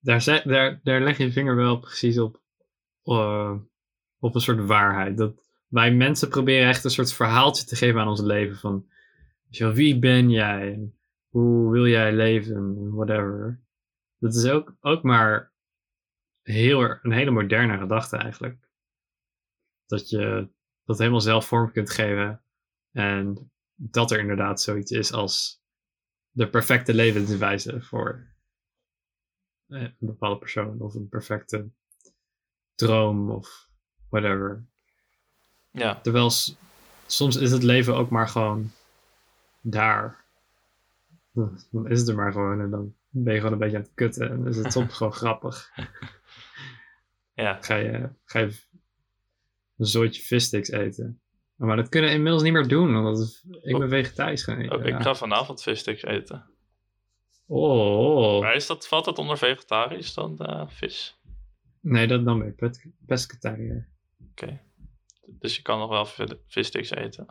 [0.00, 2.40] Daar, daar, daar leg je je vinger wel precies op,
[4.20, 5.16] op een soort waarheid.
[5.16, 8.56] Dat wij mensen proberen echt een soort verhaaltje te geven aan ons leven.
[8.56, 8.86] Van,
[9.48, 10.90] wie ben jij?
[11.28, 12.56] Hoe wil jij leven?
[12.56, 13.60] En Whatever.
[14.18, 15.52] Dat is ook, ook maar
[16.42, 18.68] heel, een hele moderne gedachte eigenlijk.
[19.86, 20.48] Dat je
[20.84, 22.42] dat helemaal zelf vorm kunt geven.
[22.92, 25.62] En dat er inderdaad zoiets is als
[26.30, 28.34] de perfecte levenswijze voor
[29.66, 31.70] eh, een bepaalde persoon of een perfecte
[32.74, 33.68] droom of
[34.08, 34.66] whatever.
[35.76, 36.30] Ja, Terwijl
[37.06, 38.70] soms is het leven ook maar gewoon
[39.60, 40.24] daar.
[41.32, 43.94] Dan is het er maar gewoon en dan ben je gewoon een beetje aan het
[43.94, 45.70] kutten en is het soms gewoon grappig.
[47.34, 48.46] Ja, ga je, ga je
[49.76, 51.20] een zooitje vissticks eten.
[51.56, 54.78] Maar dat kunnen we inmiddels niet meer doen, want ik ben vegetarisch gaan eten.
[54.78, 54.96] oh, ja.
[54.96, 56.44] ik ga vanavond vissticks eten.
[57.46, 58.40] oh, oh.
[58.40, 61.16] Maar is dat, valt dat onder vegetarisch dan eh, vis?
[61.80, 63.88] Nee, dat dan pet- pescatariër.
[64.30, 64.60] Oké.
[65.28, 67.26] Dus je kan nog wel vi- vissticks eten.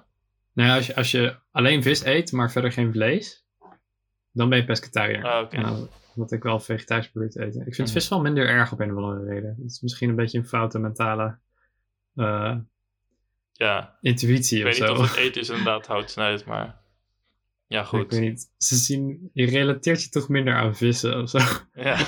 [0.53, 3.45] Nou ja, als je, als je alleen vis eet, maar verder geen vlees,
[4.31, 5.23] dan ben je pescatariër.
[5.25, 5.58] Ah, oké.
[5.58, 7.67] Nou, omdat ik wel vegetarisch probeer te eten.
[7.67, 7.97] Ik vind Mhm.
[7.97, 9.55] vis wel minder erg op een of andere reden.
[9.62, 11.38] Het is misschien een beetje een foute mentale
[12.15, 12.55] eh,
[13.51, 15.03] Ja, intuïtie ik of weet niet zo.
[15.03, 16.84] of het eten is inderdaad hout snijdt, maar...
[17.67, 18.12] Ja, Ik goed.
[18.12, 18.51] weet niet.
[18.58, 21.38] Ze zien, je relateert je toch minder aan vissen of zo.
[21.73, 21.99] Ja.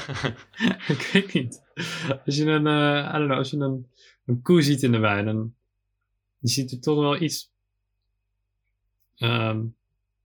[0.88, 1.62] ik weet niet.
[2.26, 3.88] Als je een, eh I don't know, als je een,
[4.26, 5.54] een koe ziet in de wei, dan
[6.39, 7.52] je ziet er toch wel iets.
[9.15, 9.65] ehm,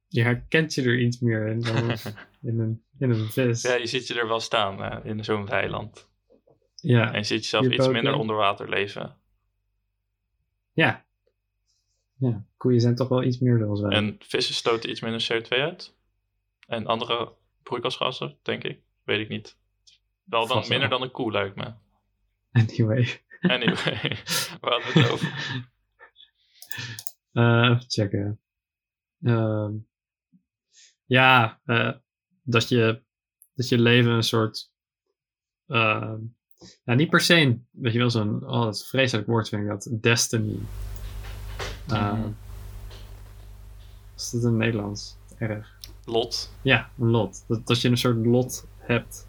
[0.08, 1.90] je herkent je er iets meer in dan
[2.48, 3.62] in een, in een vis.
[3.62, 6.08] ja, je ziet je er wel staan eh, in zo'n weiland.
[6.74, 9.16] Ja, En je ziet jezelf Je iets minder onder water leven.
[10.72, 11.04] ja.
[12.16, 13.90] Ja, koeien zijn toch wel iets meer zoals wij.
[13.90, 15.94] En vissen stoten iets minder CO2 uit.
[16.66, 18.80] En andere broeikasgassen, denk ik.
[19.04, 19.56] Weet ik niet.
[20.24, 21.72] Wel dan minder dan een koe, lijkt me.
[22.52, 23.20] Anyway.
[23.40, 24.00] Anyway,
[24.60, 25.32] waar hadden we het over?
[27.32, 28.40] Eh, even checken.
[29.22, 29.72] Ehm,
[31.04, 31.92] ja, eh,
[32.42, 33.02] dat, je,
[33.54, 34.70] dat je leven een soort.
[35.66, 36.18] ehm,
[36.84, 38.46] nou, niet per se, een- weet je wel, zo'n.
[38.46, 39.88] Oh, dat is een vreselijk woord, vind ik dat.
[40.00, 40.58] Destiny.
[41.90, 42.28] Uh, Mhm.
[44.16, 45.16] Is dat in het Nederlands?
[45.38, 45.78] Erg.
[46.04, 46.52] Lot.
[46.62, 47.44] Ja, een lot.
[47.48, 49.26] Dat, dat je een soort lot hebt.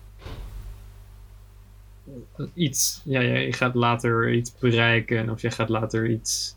[2.53, 6.55] Iets, ja, ja, je gaat later iets bereiken of je gaat later iets.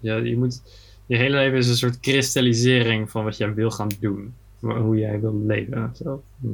[0.00, 0.62] Ja, je moet.
[1.06, 4.34] Je hele leven is een soort kristallisering van wat jij wil gaan doen.
[4.60, 5.92] Hoe jij wil leven.
[5.96, 6.22] Zo.
[6.40, 6.46] Hm.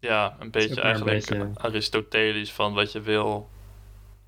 [0.00, 3.48] Ja, een beetje een eigenlijk beetje- Aristotelisch van wat je wil,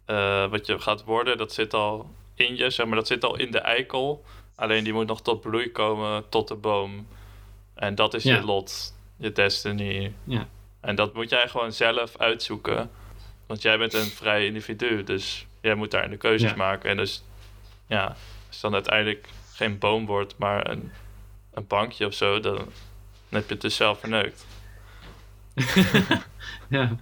[0.05, 3.39] eh, wat je gaat worden, dat zit al in je, zeg maar, dat zit al
[3.39, 4.25] in de eikel.
[4.55, 7.07] Alleen die moet nog tot bloei komen, tot de boom.
[7.75, 8.37] En dat is Ja.
[8.37, 10.13] je lot, je destiny.
[10.25, 10.49] Ja.
[10.81, 12.91] En dat moet jij gewoon zelf uitzoeken.
[13.47, 16.57] Want jij bent een vrij individu, dus jij moet daar de keuzes Ja.
[16.57, 16.91] maken.
[16.91, 17.23] En dus,
[17.89, 18.17] ja, als
[18.51, 20.93] het dan uiteindelijk geen boom wordt, maar een,
[21.53, 22.67] een bankje of zo, dan, dan
[23.29, 24.47] heb je het dus zelf verneukt.
[26.69, 26.97] ja.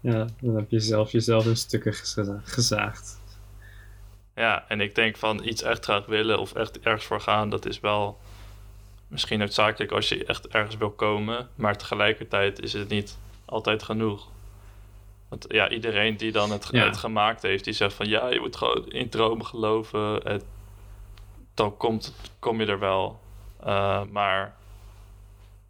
[0.00, 3.20] ja, dan heb je zelf jezelf in stukken geza- gezaagd.
[4.34, 7.66] Ja, en ik denk van iets echt graag willen of echt ergens voor gaan, dat
[7.66, 8.20] is wel
[9.08, 14.28] misschien noodzakelijk als je echt ergens wil komen, maar tegelijkertijd is het niet altijd genoeg.
[15.28, 16.84] Want ja, iedereen die dan het, Ja.
[16.84, 20.42] het gemaakt heeft, die zegt van ja, je moet gewoon in dromen geloven, en
[21.54, 23.20] dan komt, kom je er wel.
[23.60, 24.56] Eh, maar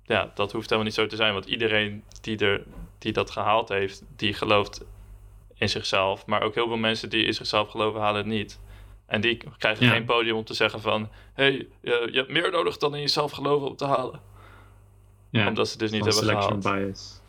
[0.05, 2.63] ja, dat hoeft helemaal niet zo te zijn, want iedereen die, er,
[2.99, 4.85] die dat gehaald heeft, die gelooft
[5.55, 6.27] in zichzelf.
[6.27, 8.59] Maar ook heel veel mensen die in zichzelf geloven, halen het niet.
[9.07, 9.93] En die krijgen Ja.
[9.93, 11.09] geen podium om te zeggen van...
[11.35, 14.21] hé, hey, je, je hebt meer nodig dan in jezelf geloven om te halen.
[15.31, 16.81] Ja, Omdat ze het dus niet hebben selection gehaald.
[16.87, 17.21] bias.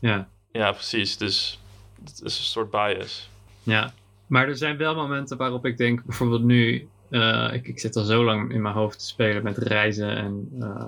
[0.00, 0.28] Ja.
[0.52, 1.16] Ja, precies.
[1.16, 1.59] Dus
[2.04, 3.30] het is een soort bias.
[3.62, 3.92] Ja,
[4.26, 8.04] maar er zijn wel momenten waarop ik denk, bijvoorbeeld nu, eh, ik, ik zit al
[8.04, 10.86] zo lang in mijn hoofd te spelen met reizen en eh,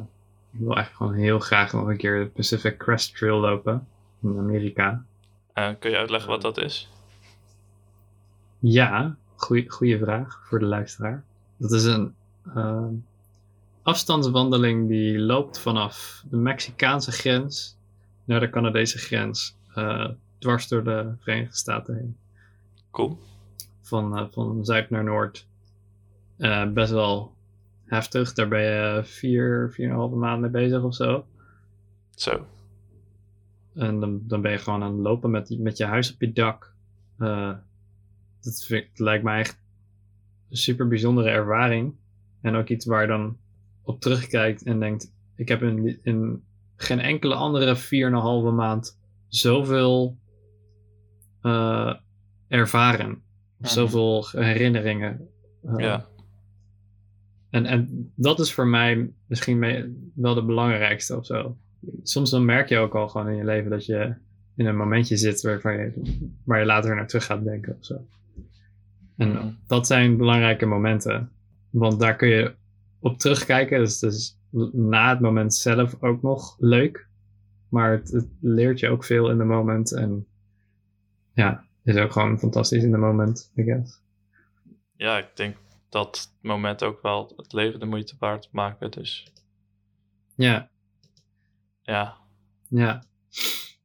[0.53, 3.87] ik wil eigenlijk gewoon heel graag nog een keer de Pacific Crest Trail lopen
[4.22, 5.05] in Amerika.
[5.53, 6.88] Eh, kun je uitleggen wat dat is?
[8.59, 11.25] Ja, goede vraag voor de luisteraar.
[11.57, 12.14] Dat is een
[13.83, 17.77] afstandswandeling die loopt vanaf de Mexicaanse grens
[18.25, 19.57] naar de Canadese grens,
[20.42, 22.16] dwars door de Verenigde Staten heen.
[22.90, 23.18] Cool.
[23.83, 25.46] van, eh, van zuid naar noord.
[26.37, 27.35] Eh, best wel
[27.85, 28.33] heftig.
[28.33, 31.26] Daar ben je vier, vier en een halve maand mee bezig of zo.
[32.14, 32.46] Zo.
[33.74, 36.33] En dan, dan ben je gewoon aan het lopen met, met je huis op je
[36.33, 36.72] dak.
[37.18, 37.52] Eh,
[38.40, 39.59] dat, vind, ik- dat lijkt mij echt
[40.50, 41.94] een super bijzondere ervaring.
[42.40, 43.37] En ook iets waar je dan
[43.83, 46.42] op terugkijkt en denkt: ik heb in, in
[46.76, 50.16] geen enkele andere vier en een halve maand zoveel
[51.42, 51.94] eh,
[52.48, 53.23] ervaren.
[53.60, 55.29] Of zoveel herinneringen.
[55.62, 56.06] Eh, Ja.
[57.50, 59.58] en, en dat is voor mij misschien
[60.14, 61.56] wel de belangrijkste of zo.
[62.02, 64.14] Soms dan merk je ook al gewoon in je leven dat je
[64.56, 65.92] in een momentje zit waarvan je,
[66.44, 68.06] waar je later naar terug gaat denken of zo.
[69.17, 69.48] En Mhm.
[69.67, 71.31] dat zijn belangrijke momenten.
[71.71, 72.54] Want daar kun je
[72.98, 73.79] op terugkijken.
[73.79, 74.38] Dus, dus
[74.73, 77.06] na het moment zelf ook nog leuk.
[77.69, 79.92] Maar het, het leert je ook veel in de moment.
[79.92, 80.27] En
[81.35, 84.00] ja, is ook gewoon fantastisch in de moment, I guess.
[84.96, 85.56] ja, ik denk
[85.88, 88.90] dat het moment ook wel het leven de moeite waard maken.
[88.90, 89.33] Dus
[90.35, 90.70] Ja,
[91.83, 92.16] ja,
[92.68, 93.02] Ja.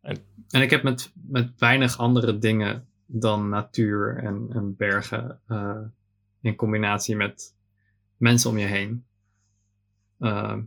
[0.01, 5.79] En- En ik heb met, met weinig andere dingen dan natuur en, en bergen uh,
[6.41, 7.55] in combinatie met
[8.17, 9.05] mensen om je heen.
[10.19, 10.57] Uh,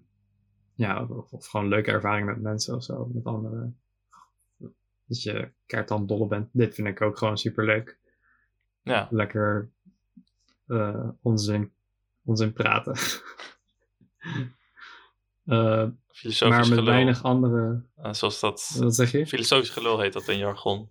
[0.74, 3.78] ja, of, of, gewoon leuke ervaring met mensen of zo, met anderen.
[5.10, 6.48] Dat je keert dan dolle bent.
[6.52, 7.98] Dit vind ik ook gewoon super leuk.
[8.82, 9.08] Ja.
[9.10, 9.70] Lekker
[10.66, 11.72] uh, onzin,
[12.24, 12.96] onzin praten.
[15.44, 16.84] uh, Filosofisch maar met gelul.
[16.84, 17.82] weinig andere.
[17.98, 18.76] Uh, zoals dat.
[18.78, 19.26] Wat zeg je?
[19.26, 20.90] Filosofisch gelul heet dat in jargon.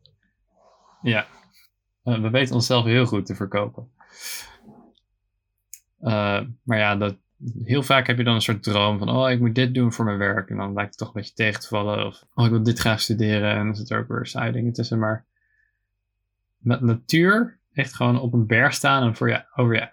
[1.02, 1.28] Ja.
[2.04, 3.92] Uh, we weten onszelf heel goed te verkopen.
[6.02, 7.16] Uh, maar ja, dat,
[7.64, 10.06] heel vaak heb je dan een soort droom van: oh, ik moet dit doen voor
[10.06, 10.50] mijn werk.
[10.50, 12.06] En dan lijkt het toch een beetje tegen te vallen.
[12.06, 13.52] Of oh, ik wil dit graag studeren.
[13.56, 15.00] En dan zit er ook weer saai dingen tussen.
[15.00, 15.26] Maar
[16.58, 19.92] met natuur, echt gewoon op een berg staan en voor je, over, je,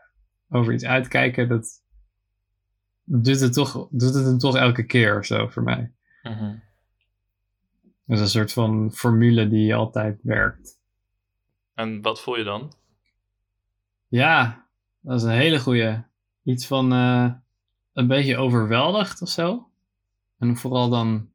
[0.48, 1.82] over iets uitkijken, dat
[3.04, 5.92] doet het, toch, doet het hem toch elke keer of zo voor mij.
[6.22, 6.62] Mm -hmm.
[8.04, 10.78] Dat is een soort van formule die altijd werkt.
[11.74, 12.72] En wat voel je dan?
[14.08, 14.66] Ja,
[15.00, 16.02] dat is een hele goeie.
[16.46, 17.30] Iets van uh,
[17.92, 19.68] een beetje overweldigd of zo.
[20.38, 21.28] En vooral dan.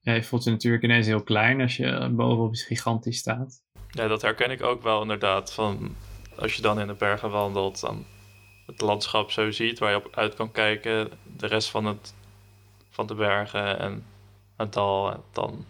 [0.00, 3.62] Ja, je voelt je natuurlijk ineens heel klein als je bovenop iets gigantisch staat.
[3.88, 5.52] Ja, dat herken ik ook wel inderdaad.
[5.52, 5.94] Van
[6.38, 8.04] als je dan in de bergen wandelt, dan
[8.66, 11.10] het landschap zo ziet waar je op uit kan kijken.
[11.36, 12.14] De rest van, het,
[12.90, 14.04] van de bergen en
[14.56, 15.24] het dal.
[15.32, 15.64] Dan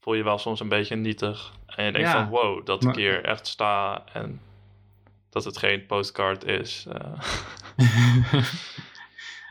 [0.00, 1.52] voel je wel soms een beetje nietig.
[1.66, 4.40] En je denkt Ja, van wow, dat maar- ik hier echt sta en
[5.30, 6.86] dat het geen postcard is.
[6.88, 7.22] eh.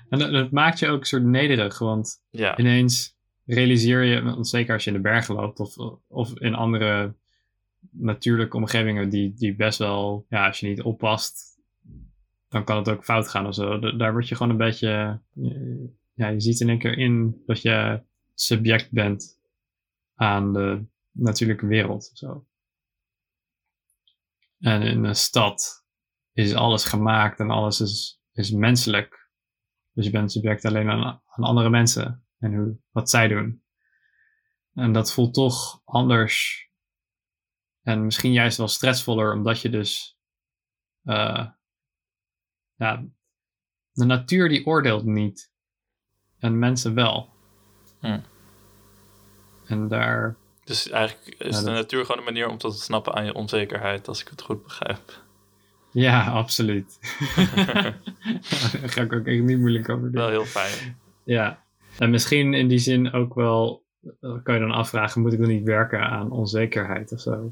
[0.10, 3.16] en dat, dat maakt je ook een soort nederig, want ja, ineens
[3.46, 5.76] realiseer je, zeker als je in de bergen loopt of,
[6.08, 7.14] of in andere
[7.92, 11.60] natuurlijke omgevingen die, die best wel, ja, als je niet oppast,
[12.50, 13.80] dan kan het ook fout gaan of zo.
[13.80, 15.20] Da- Daar word je gewoon een beetje,
[16.14, 18.02] ja, je ziet in één keer in dat je
[18.34, 19.40] subject bent
[20.16, 22.46] aan de natuurlijke wereld zo.
[24.60, 25.86] En in een stad
[26.32, 29.30] is alles gemaakt en alles is, is menselijk.
[29.92, 33.64] Dus je bent subject alleen aan, aan andere mensen en hoe, wat zij doen.
[34.74, 36.66] En dat voelt toch anders.
[37.82, 40.18] En misschien juist wel stressvoller, omdat je dus.
[41.04, 41.48] eh,
[42.76, 43.06] ja,
[43.92, 45.52] de natuur die oordeelt niet.
[46.38, 47.34] En mensen wel.
[48.00, 48.20] Hm.
[49.66, 50.38] En daar.
[50.68, 54.08] Dus eigenlijk is de dat- natuur gewoon een manier om te ontsnappen aan je onzekerheid,
[54.08, 55.22] als ik het goed begrijp.
[55.92, 57.00] Ja, absoluut.
[58.82, 60.22] Daar ga ik ook echt niet moeilijk over doen.
[60.22, 61.00] Wel heel fijn.
[61.24, 61.64] Ja,
[61.98, 63.84] en misschien in die zin ook wel,
[64.44, 67.52] kan je dan afvragen, moet ik dan niet werken aan onzekerheid of zo?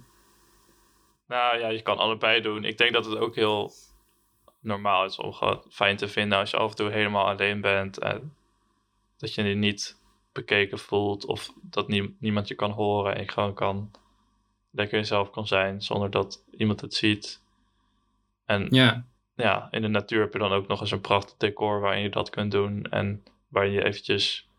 [1.28, 2.64] Nou ja, je kan allebei doen.
[2.64, 3.72] Ik denk dat het ook heel
[4.60, 8.00] normaal is om gewoon fijn te vinden als je af en toe helemaal alleen bent.
[8.00, 8.34] En
[9.18, 9.98] dat je je niet
[10.36, 13.92] bekeken voelt of dat nie- niemand je kan horen en je gewoon kan
[14.72, 17.42] lekker jezelf kan zijn zonder dat iemand het ziet.
[18.46, 19.06] En ja.
[19.36, 22.10] Ja, in de natuur heb je dan ook nog eens een prachtig decor waarin je
[22.10, 24.50] dat kunt doen en waar je eventjes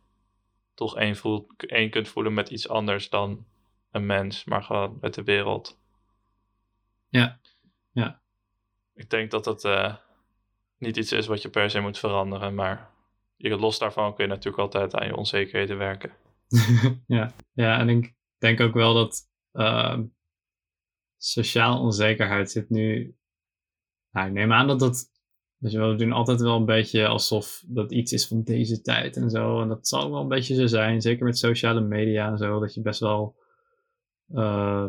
[0.75, 3.47] toch één, voelt, één kunt voelen met iets anders dan
[3.91, 5.79] een mens, maar gewoon met de wereld.
[7.09, 7.39] Ja.
[7.93, 8.21] Ja.
[8.95, 9.95] Ik denk dat het eh,
[10.79, 12.91] niet iets is wat je per se moet veranderen, maar
[13.37, 16.13] los daarvan kun je natuurlijk altijd aan je onzekerheden werken.
[17.07, 17.33] ja.
[17.53, 20.03] ja, en ik denk ook wel dat ehm
[21.19, 23.17] sociaal onzekerheid zit nu.
[24.11, 25.15] Nou, ik neem aan dat dat.
[25.59, 29.31] Wel, we doen altijd wel een beetje alsof dat iets is van deze tijd en
[29.31, 29.61] zo.
[29.63, 31.01] En dat zal wel een beetje zo zijn.
[31.01, 32.61] Zeker met sociale media en zo.
[32.61, 33.37] Dat je best wel
[34.33, 34.87] eh,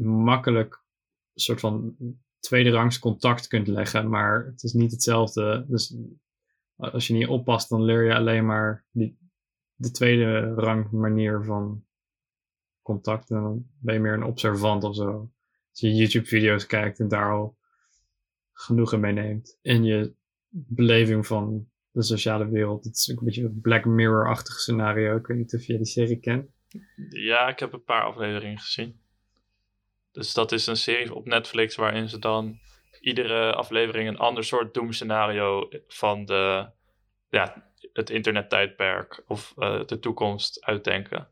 [0.00, 0.74] makkelijk
[1.34, 1.96] een soort van
[2.38, 4.08] tweederangs contact kunt leggen.
[4.08, 5.64] Maar het is niet hetzelfde.
[5.68, 5.96] Dus
[6.76, 9.18] als je niet oppast, dan leer je alleen maar die,
[9.74, 11.84] de tweede rang manier van
[12.82, 13.30] contact.
[13.30, 15.30] En dan ben je meer een observant of zo.
[15.70, 17.58] Als je YouTube-video's kijkt en daar al
[18.52, 19.58] genoegen mee neemt.
[19.62, 20.14] In je
[20.48, 22.84] beleving van de sociale wereld.
[22.84, 25.16] Het is ook een beetje een Black Mirror-achtig scenario.
[25.16, 26.50] Ik weet niet of je die serie kent.
[27.08, 29.00] Ja, ik heb een paar afleveringen gezien.
[30.10, 32.58] Dus dat is een serie op Netflix waarin ze dan
[33.02, 36.68] iedere aflevering een ander soort doemscenario van de,
[37.28, 41.28] ja, het internettijdperk of eh, de toekomst uitdenken.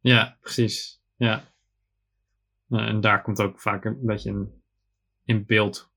[0.00, 1.02] Ja, precies.
[1.16, 1.44] Ja.
[2.66, 4.62] Nou, en daar komt ook vaak een beetje in,
[5.24, 5.92] in beeld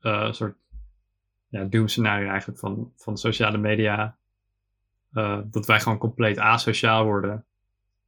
[0.00, 0.56] eh, een soort
[1.48, 4.18] ja, doemscenario eigenlijk van, van sociale media.
[5.12, 7.44] Eh, dat wij gewoon compleet asociaal worden.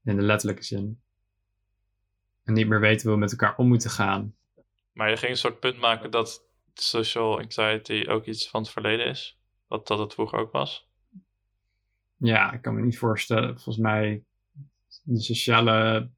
[0.04, 1.00] In de letterlijke zin.
[2.44, 4.34] En niet meer weten hoe we met elkaar om moeten gaan.
[4.92, 9.06] Maar je ging een soort punt maken dat social anxiety ook iets van het verleden
[9.06, 9.38] is.
[9.66, 10.88] Wat dat het vroeger ook was.
[12.16, 13.54] Ja, ik kan me niet voorstellen.
[13.54, 14.24] Volgens mij,
[15.02, 16.10] de sociale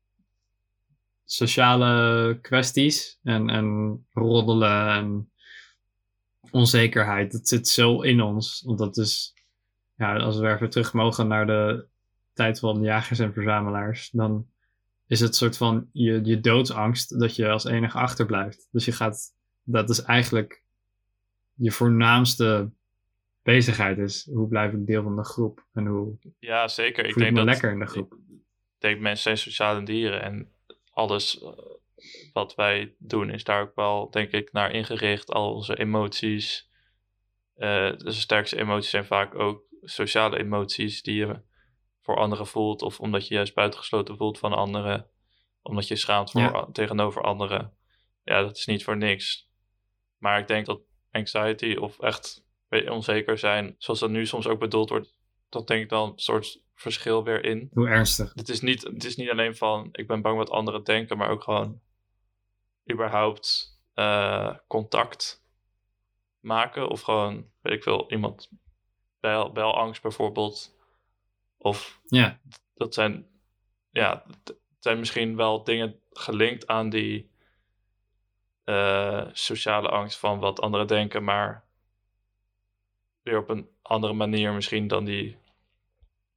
[1.30, 5.30] sociale kwesties en, en roddelen en
[6.50, 7.32] onzekerheid.
[7.32, 8.62] Dat zit zo in ons.
[8.66, 9.34] Want dat is,
[9.96, 11.86] ja, als we even terug mogen naar de
[12.32, 14.46] tijd van jagers en verzamelaars, dan
[15.10, 18.68] is het soort van je, je doodsangst dat je als enige achterblijft.
[18.70, 20.62] Dus je gaat, dat is eigenlijk
[21.54, 22.70] je voornaamste
[23.42, 24.28] bezigheid is.
[24.32, 25.66] Hoe blijf ik deel van de groep?
[25.72, 27.04] En hoe Ja, zeker.
[27.04, 28.12] Ik voel ik denk me dat lekker in de groep?
[28.12, 28.40] ik
[28.78, 30.52] denk mensen zijn sociale dieren en
[30.90, 31.48] alles eh,
[32.32, 35.30] wat wij doen is daar ook wel, denk ik, naar ingericht.
[35.30, 36.70] Al onze emoties.
[37.54, 41.40] eh, dus de sterkste emoties zijn vaak ook sociale emoties die je
[42.10, 42.82] voor anderen voelt.
[42.82, 45.06] Of omdat je juist buitengesloten voelt van anderen.
[45.62, 46.68] Omdat je schaamt voor, Ja.
[46.72, 47.74] tegenover anderen.
[48.24, 49.48] Ja, dat is niet voor niks.
[50.18, 50.80] Maar ik denk dat
[51.10, 52.44] anxiety of echt
[52.88, 55.14] onzeker zijn, zoals dat nu soms ook bedoeld wordt,
[55.48, 58.32] dat denk ik dan een soort verschil weer in Hoe ernstig?
[58.34, 61.30] het is, niet, het is niet alleen van ik ben bang wat anderen denken, maar
[61.30, 61.80] ook gewoon
[62.92, 65.42] überhaupt eh, contact
[66.40, 66.88] maken.
[66.88, 68.50] Of gewoon, weet ik veel, iemand
[69.20, 70.78] bel, belangst bijvoorbeeld.
[71.62, 72.40] Of Ja,
[72.74, 73.26] dat zijn,
[73.90, 77.30] ja, het zijn misschien wel dingen gelinkt aan die
[78.64, 81.64] eh, sociale angst van wat anderen denken, maar
[83.22, 85.38] weer op een andere manier misschien dan die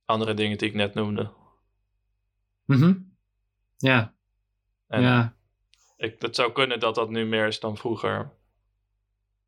[0.06, 1.32] andere dingen die ik net noemde.
[2.66, 3.00] Mhm.
[3.78, 4.16] ja,
[4.88, 5.36] En ja.
[5.98, 8.32] Ik, het zou kunnen dat dat nu meer is dan vroeger.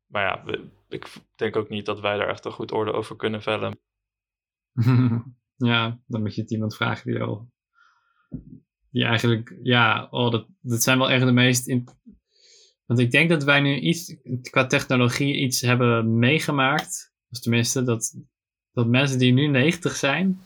[0.06, 3.16] Maar ja, we- ik denk ook niet dat wij daar echt een goed orde over
[3.16, 3.78] kunnen vellen.
[5.56, 7.50] ja, dan moet je het iemand vragen die al.
[8.90, 11.66] Die eigenlijk, ja, oh, dat, dat zijn wel echt de meest.
[11.66, 11.88] In...
[12.86, 14.16] Want ik denk dat wij nu iets
[14.50, 17.12] qua technologie iets hebben meegemaakt.
[17.28, 18.14] Dus tenminste, dat,
[18.72, 20.40] dat mensen die nu 90 zijn.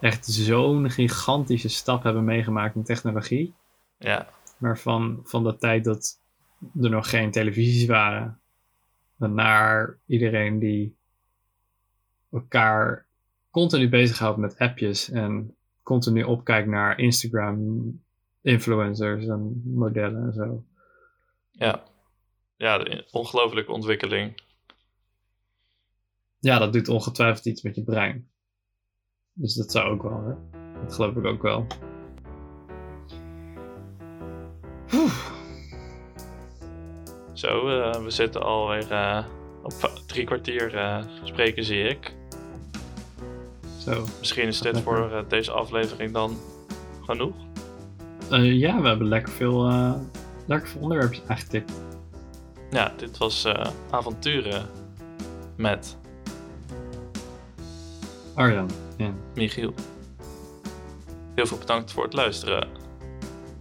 [0.00, 3.54] echt zo'n gigantische stap hebben meegemaakt in technologie.
[3.98, 4.28] Ja,
[4.58, 6.20] Maar van, van de tijd dat
[6.80, 8.38] er nog geen televisies waren.
[9.16, 10.96] Naar iedereen die
[12.30, 13.06] elkaar
[13.54, 15.10] continu bezighoudt met appjes.
[15.10, 17.82] En continu opkijkt naar Instagram
[18.42, 20.64] influencers en modellen en zo.
[21.50, 21.82] ja.
[22.56, 24.42] Ja, de ongelofelijke ontwikkeling.
[26.38, 28.28] Ja, dat doet ongetwijfeld iets met je brein.
[29.32, 30.34] Dus dat zou ook wel, hè?
[30.80, 31.66] Dat geloof ik ook wel.
[37.32, 39.26] Zo, eh, we zitten alweer eh,
[39.62, 39.72] op
[40.06, 42.14] drie kwartier eh, spreken, zie ik.
[43.84, 44.04] Zo.
[44.18, 46.38] Misschien is dit voor eh, deze aflevering dan
[47.04, 47.34] genoeg.
[48.30, 49.92] Eh, ja, we hebben lekker veel, eh,
[50.46, 51.72] lekker veel onderwerpjes aangetikt.
[52.70, 53.46] Ja, dit was
[53.90, 54.66] avonturen
[55.56, 55.96] met
[58.34, 58.70] Arjan.
[58.96, 59.74] En Michiel.
[61.34, 62.68] Heel veel bedankt voor het luisteren.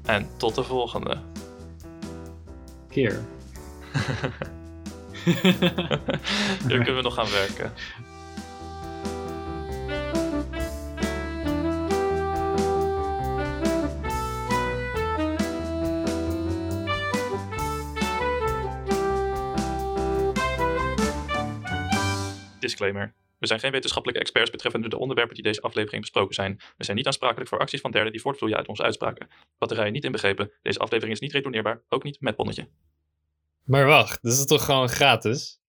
[0.05, 1.17] En tot de volgende.
[2.89, 3.21] keer.
[6.67, 7.74] Hier kunnen we nog gaan werken.
[22.74, 23.13] Disclaimer.
[23.39, 26.59] We zijn geen wetenschappelijke experts betreffende de onderwerpen die deze aflevering besproken zijn.
[26.78, 29.28] We zijn niet aansprakelijk voor acties van derden die voortvloeien uit onze uitspraken.
[29.57, 30.51] Batterijen niet inbegrepen.
[30.61, 32.67] Deze aflevering is niet retourneerbaar, ook niet met bonnetje.
[33.63, 35.59] Maar wacht, dit is toch gewoon gratis?